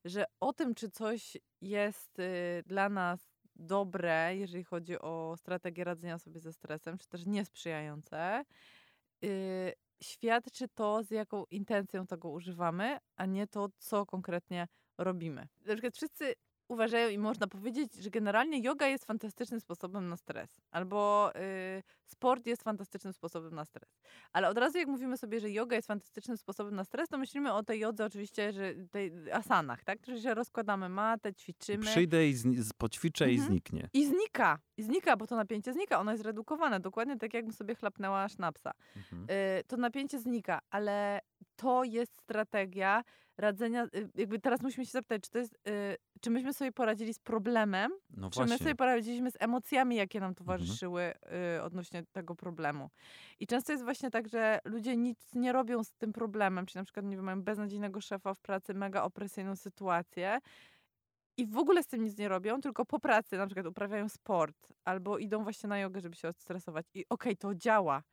[0.06, 6.20] że o tym, czy coś jest y, dla nas dobre, jeżeli chodzi o strategię radzenia
[6.20, 8.46] sobie ze stresem, czy też niesprzyjające,
[9.24, 15.48] y, świadczy to, z jaką intencją tego używamy, a nie to, co konkretnie robimy.
[15.66, 16.34] Na przykład wszyscy
[16.68, 22.46] uważają i można powiedzieć, że generalnie yoga jest fantastycznym sposobem na stres, albo y, sport
[22.48, 23.90] jest fantastycznym sposobem na stres.
[24.34, 27.54] Ale od razu jak mówimy sobie, że yoga jest fantastycznym sposobem na stres, to myślimy
[27.54, 30.02] o tej jodze oczywiście, że tej asanach, tak?
[30.02, 31.84] Czyli że rozkładamy matę, ćwiczymy.
[31.86, 33.50] Przyjdę i zni- poćwiczę i Mhm.
[33.52, 33.90] zniknie.
[33.94, 37.76] I znika, i znika, bo to napięcie znika, ono jest zredukowane, dokładnie tak jakbym sobie
[37.76, 38.72] chlapnęła sznapsa.
[38.96, 39.24] Mhm.
[39.60, 41.20] Y, to napięcie znika, ale
[41.56, 43.04] to jest strategia
[43.38, 47.14] radzenia, y, jakby teraz musimy się zapytać, czy to jest, y, czy myśmy sobie poradzili
[47.14, 51.14] z problemem, No czy my sobie poradziliśmy z emocjami, jakie nam towarzyszyły
[51.58, 52.90] y, odnośnie tego problemu.
[53.40, 56.84] I często jest właśnie tak, że ludzie nic nie robią z tym problemem, czyli na
[56.84, 60.40] przykład, nie wiem, mają beznadziejnego szefa w pracy, mega opresyjną sytuację
[61.38, 64.74] i w ogóle z tym nic nie robią, tylko po pracy na przykład uprawiają sport
[64.86, 66.86] albo idą właśnie na jogę, żeby się odstresować.
[66.94, 68.04] I okej, to działa,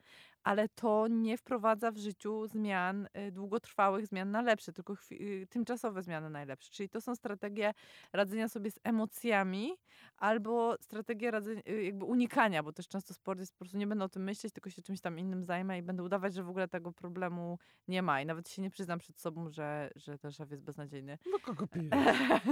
[0.44, 6.02] ale to nie wprowadza w życiu zmian y, długotrwałych, zmian na lepsze, tylko y, tymczasowe
[6.02, 6.70] zmiany najlepsze.
[6.70, 7.74] Czyli to są strategie
[8.12, 9.72] radzenia sobie z emocjami
[10.16, 14.04] albo strategie radzenia, y, jakby unikania, bo też często sport jest po prostu nie będę
[14.04, 16.68] o tym myśleć, tylko się czymś tam innym zajmę i będę udawać, że w ogóle
[16.68, 20.50] tego problemu nie ma i nawet się nie przyznam przed sobą, że, że ten szef
[20.50, 21.18] jest beznadziejny.
[21.32, 21.90] No kogo pije?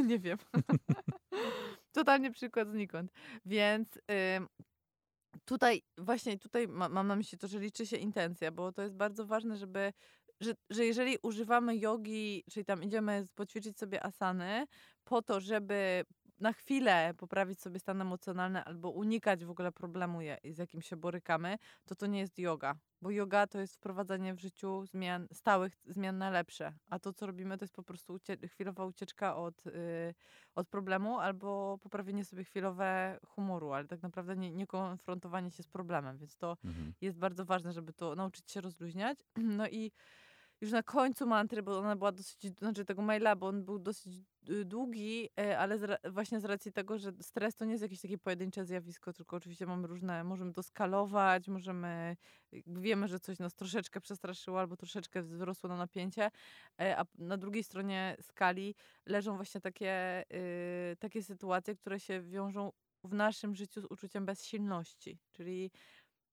[0.05, 0.39] nie wiem.
[1.93, 3.13] Totalnie przykład znikąd.
[3.47, 3.99] Więc
[5.45, 8.95] tutaj właśnie tutaj ma, mam na myśli to, że liczy się intencja, bo to jest
[8.95, 9.93] bardzo ważne, żeby
[10.41, 14.67] że, że jeżeli używamy jogi, czyli tam idziemy poćwiczyć sobie asany
[15.05, 16.05] po to, żeby
[16.41, 20.19] na chwilę poprawić sobie stan emocjonalny albo unikać w ogóle problemu,
[20.51, 22.75] z jakim się borykamy, to to nie jest yoga.
[23.03, 26.73] Bo yoga to jest wprowadzanie w życiu zmian, stałych zmian na lepsze.
[26.91, 30.15] A to, co robimy, to jest po prostu ucie- chwilowa ucieczka od, y,
[30.55, 35.69] od problemu albo poprawienie sobie chwilowe humoru, ale tak naprawdę nie, nie konfrontowanie się z
[35.69, 36.19] problemem.
[36.19, 36.95] Więc to Mhm.
[37.01, 39.19] jest bardzo ważne, żeby to nauczyć się rozluźniać.
[39.61, 39.93] No i
[40.61, 44.15] już na końcu mantry, bo ona była dosyć, znaczy tego maila, bo on był dosyć
[44.49, 48.01] y, długi, e, ale z, właśnie z racji tego, że stres to nie jest jakieś
[48.01, 52.17] takie pojedyncze zjawisko, tylko oczywiście mamy różne, możemy to skalować, możemy,
[52.67, 56.31] wiemy, że coś nas troszeczkę przestraszyło albo troszeczkę wzrosło na napięcie,
[56.81, 58.75] e, a na drugiej stronie skali
[59.07, 60.25] leżą właśnie takie,
[60.93, 62.73] y, takie sytuacje, które się wiążą
[63.05, 65.71] w naszym życiu z uczuciem bezsilności, czyli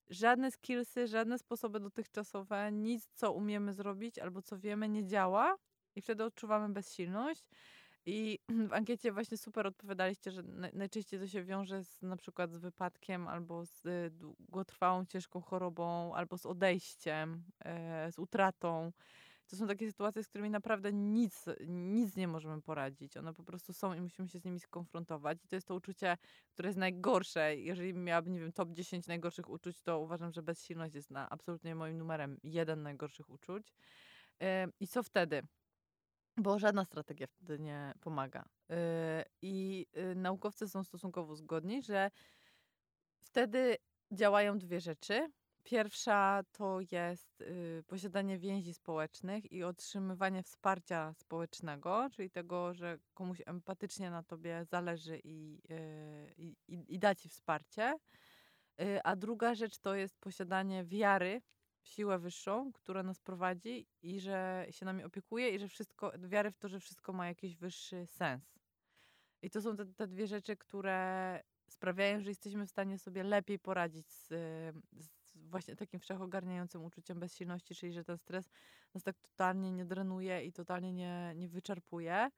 [0.09, 5.55] żadne skillsy, żadne sposoby dotychczasowe, nic, co umiemy zrobić albo co wiemy, nie działa
[5.95, 7.43] i wtedy odczuwamy bezsilność.
[8.05, 12.53] I w ankiecie właśnie super odpowiadaliście, że naj- najczęściej to się wiąże z, na przykład
[12.53, 18.91] z wypadkiem albo z y, długotrwałą, ciężką chorobą, albo z odejściem, e, z utratą.
[19.47, 23.17] To są takie sytuacje, z którymi naprawdę nic, nic nie możemy poradzić.
[23.17, 25.37] One po prostu są i musimy się z nimi skonfrontować.
[25.45, 26.17] I to jest to uczucie,
[26.53, 27.55] które jest najgorsze.
[27.55, 31.75] Jeżeli miałabym, nie wiem, top 10 najgorszych uczuć, to uważam, że bezsilność jest na absolutnie
[31.75, 33.73] moim numerem jeden najgorszych uczuć.
[34.79, 35.41] I co wtedy?
[36.37, 38.45] Bo żadna strategia wtedy nie pomaga.
[38.69, 38.75] Yy,
[39.41, 42.11] I yy, naukowcy są stosunkowo zgodni, że
[43.21, 43.77] wtedy
[44.11, 45.31] działają dwie rzeczy.
[45.67, 53.41] Pierwsza to jest y, posiadanie więzi społecznych i otrzymywanie wsparcia społecznego, czyli tego, że komuś
[53.45, 56.55] empatycznie na tobie zależy i, y, i,
[56.93, 57.97] i, da ci wsparcie.
[58.81, 61.41] Y, a druga rzecz to jest posiadanie wiary
[61.81, 66.51] w siłę wyższą, która nas prowadzi i że się nami opiekuje i że wszystko, wiary
[66.51, 68.59] w to, że wszystko ma jakiś wyższy sens.
[69.41, 73.59] I to są te, te dwie rzeczy, które sprawiają, że jesteśmy w stanie sobie lepiej
[73.59, 74.27] poradzić z,
[74.91, 78.49] z, właśnie takim wszechogarniającym uczuciem bezsilności, czyli że ten stres
[78.93, 82.29] nas tak totalnie nie drenuje i totalnie nie, nie wyczerpuje.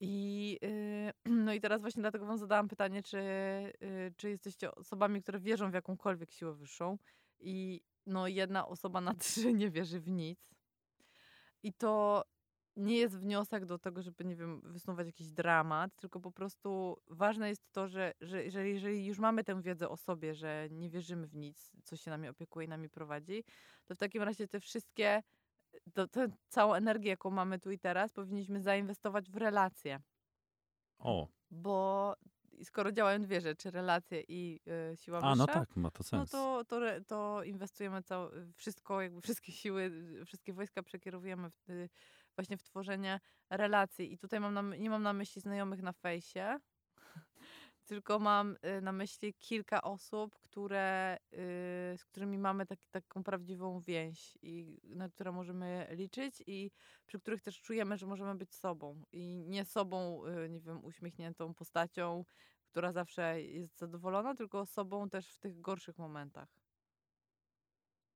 [0.00, 1.12] I, yy,
[1.44, 3.18] no i teraz właśnie dlatego wam zadałam pytanie, czy,
[3.80, 6.98] yy, czy jesteście osobami, które wierzą w jakąkolwiek siłę wyższą.
[7.40, 10.54] I no jedna osoba na trzy nie wierzy w nic.
[11.62, 12.24] I to
[12.76, 17.48] nie jest wniosek do tego, żeby, nie wiem, wysnuwać jakiś dramat, tylko po prostu ważne
[17.48, 21.26] jest to, że, że jeżeli, jeżeli już mamy tę wiedzę o sobie, że nie wierzymy
[21.26, 23.44] w nic, co się nami opiekuje i nami prowadzi,
[23.86, 25.22] to w takim razie te wszystkie,
[25.94, 30.00] to, tę całą energię, jaką mamy tu i teraz, powinniśmy zainwestować w relacje.
[30.98, 32.14] O, Bo
[32.62, 34.60] skoro działają dwie rzeczy, relacje i
[34.92, 36.30] y, siła a no tak, ma to no sens.
[36.30, 39.90] to, to, re- to inwestujemy całe, wszystko, jakby wszystkie siły,
[40.26, 41.88] wszystkie wojska przekierowujemy w, y,
[42.36, 43.20] właśnie w tworzenie
[43.50, 44.12] relacji.
[44.12, 46.58] I tutaj mam na, nie mam na myśli znajomych na fejsie,
[47.86, 51.36] tylko mam y, na myśli kilka osób, które, y,
[51.98, 56.70] z którymi mamy tak, taką prawdziwą więź i na które możemy liczyć i
[57.06, 59.02] przy których też czujemy, że możemy być sobą.
[59.12, 62.24] I nie sobą, y, nie wiem, uśmiechniętą postacią,
[62.66, 66.48] która zawsze jest zadowolona, tylko sobą też w tych gorszych momentach.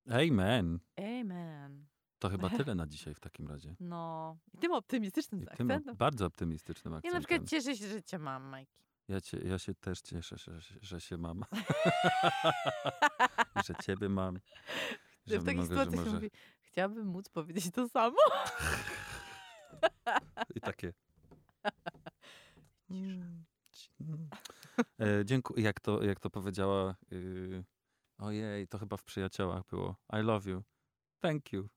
[0.07, 0.81] Amen.
[0.97, 1.89] Amen.
[2.19, 3.77] To chyba tyle na dzisiaj w takim razie.
[3.81, 4.36] No.
[4.55, 5.97] I tym optymistycznym I tym akcentem.
[5.97, 7.20] bardzo optymistycznym Ja akcentem.
[7.23, 8.78] na przykład cieszę się, że cię mam, Majki.
[9.09, 11.45] Ja, cię, ja się też cieszę, że, że się mam.
[13.66, 14.39] że ciebie mam.
[15.27, 16.31] Że w takiej mogę, sytuacji się mówi,
[16.62, 18.16] chciałabym móc powiedzieć to samo.
[20.55, 20.93] I takie.
[22.90, 23.45] Mm.
[25.01, 25.65] E, dziękuję.
[25.65, 26.95] Jak to, jak to powiedziała.
[27.11, 27.65] Yy,
[28.19, 29.97] ojej, to chyba w przyjaciołach było.
[30.12, 30.62] I love you.
[31.20, 31.69] Thank you.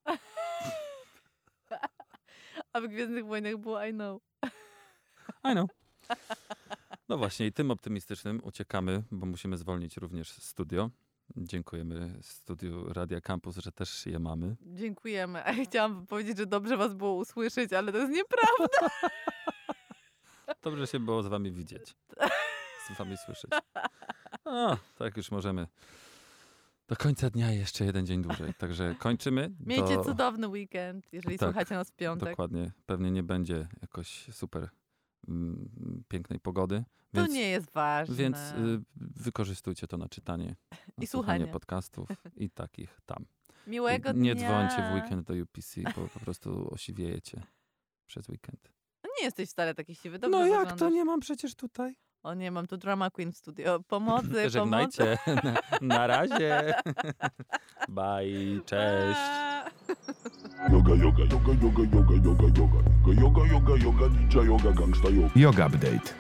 [2.74, 4.22] A w Gwiezdnych Wojnach było I know.
[5.44, 5.70] I know.
[7.10, 10.90] No właśnie, i tym optymistycznym uciekamy, bo musimy zwolnić również studio.
[11.38, 14.56] Dziękujemy studiu Radia Campus, że też je mamy.
[14.62, 15.46] Dziękujemy.
[15.46, 18.90] A ja chciałam powiedzieć, że dobrze was było usłyszeć, ale to jest nieprawda.
[20.64, 21.96] Dobrze się było z wami widzieć.
[22.88, 23.52] Z wami słyszeć.
[24.46, 25.68] O, tak już możemy.
[26.92, 28.54] Do końca dnia jeszcze jeden dzień dłużej.
[28.54, 29.52] Także kończymy.
[29.66, 32.30] Miejcie Do- cudowny weekend, jeżeli Tak, słuchacie nas w piątek.
[32.30, 32.72] Dokładnie.
[32.86, 34.70] Pewnie nie będzie jakoś super
[35.28, 35.70] mm,
[36.08, 36.84] pięknej pogody.
[37.12, 38.16] To Więc, nie jest ważne.
[38.16, 40.56] więc y, wykorzystujcie to na czytanie.
[40.72, 43.26] Na I słuchanie podcastów i takich tam.
[43.68, 44.48] Miłego I nie dnia.
[44.48, 47.44] dzwońcie w weekend do UPC, bo po prostu osiwiejecie
[48.08, 48.72] przez weekend.
[49.04, 50.20] No nie jesteś wcale taki siwy.
[50.20, 50.94] Dobrze no jak to wyglądasz.
[50.94, 51.96] nie mam przecież tutaj?
[52.24, 53.80] O nie, mam tu drama queen w studio.
[53.88, 54.50] Pomocy, pomocy.
[54.50, 55.18] Żegnajcie.
[55.82, 56.74] Na, na razie.
[57.90, 58.62] Bye.
[58.66, 59.20] Cześć.
[60.72, 63.22] Yoga, yoga, yoga, yoga, yoga, yoga, yoga.
[63.22, 65.30] Yoga, yoga, yoga, ninja yoga, gangsta yoga.
[65.36, 66.14] Yoga Update.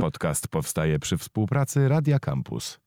[0.00, 2.78] Podcast powstaje przy współpracy Radia Campus.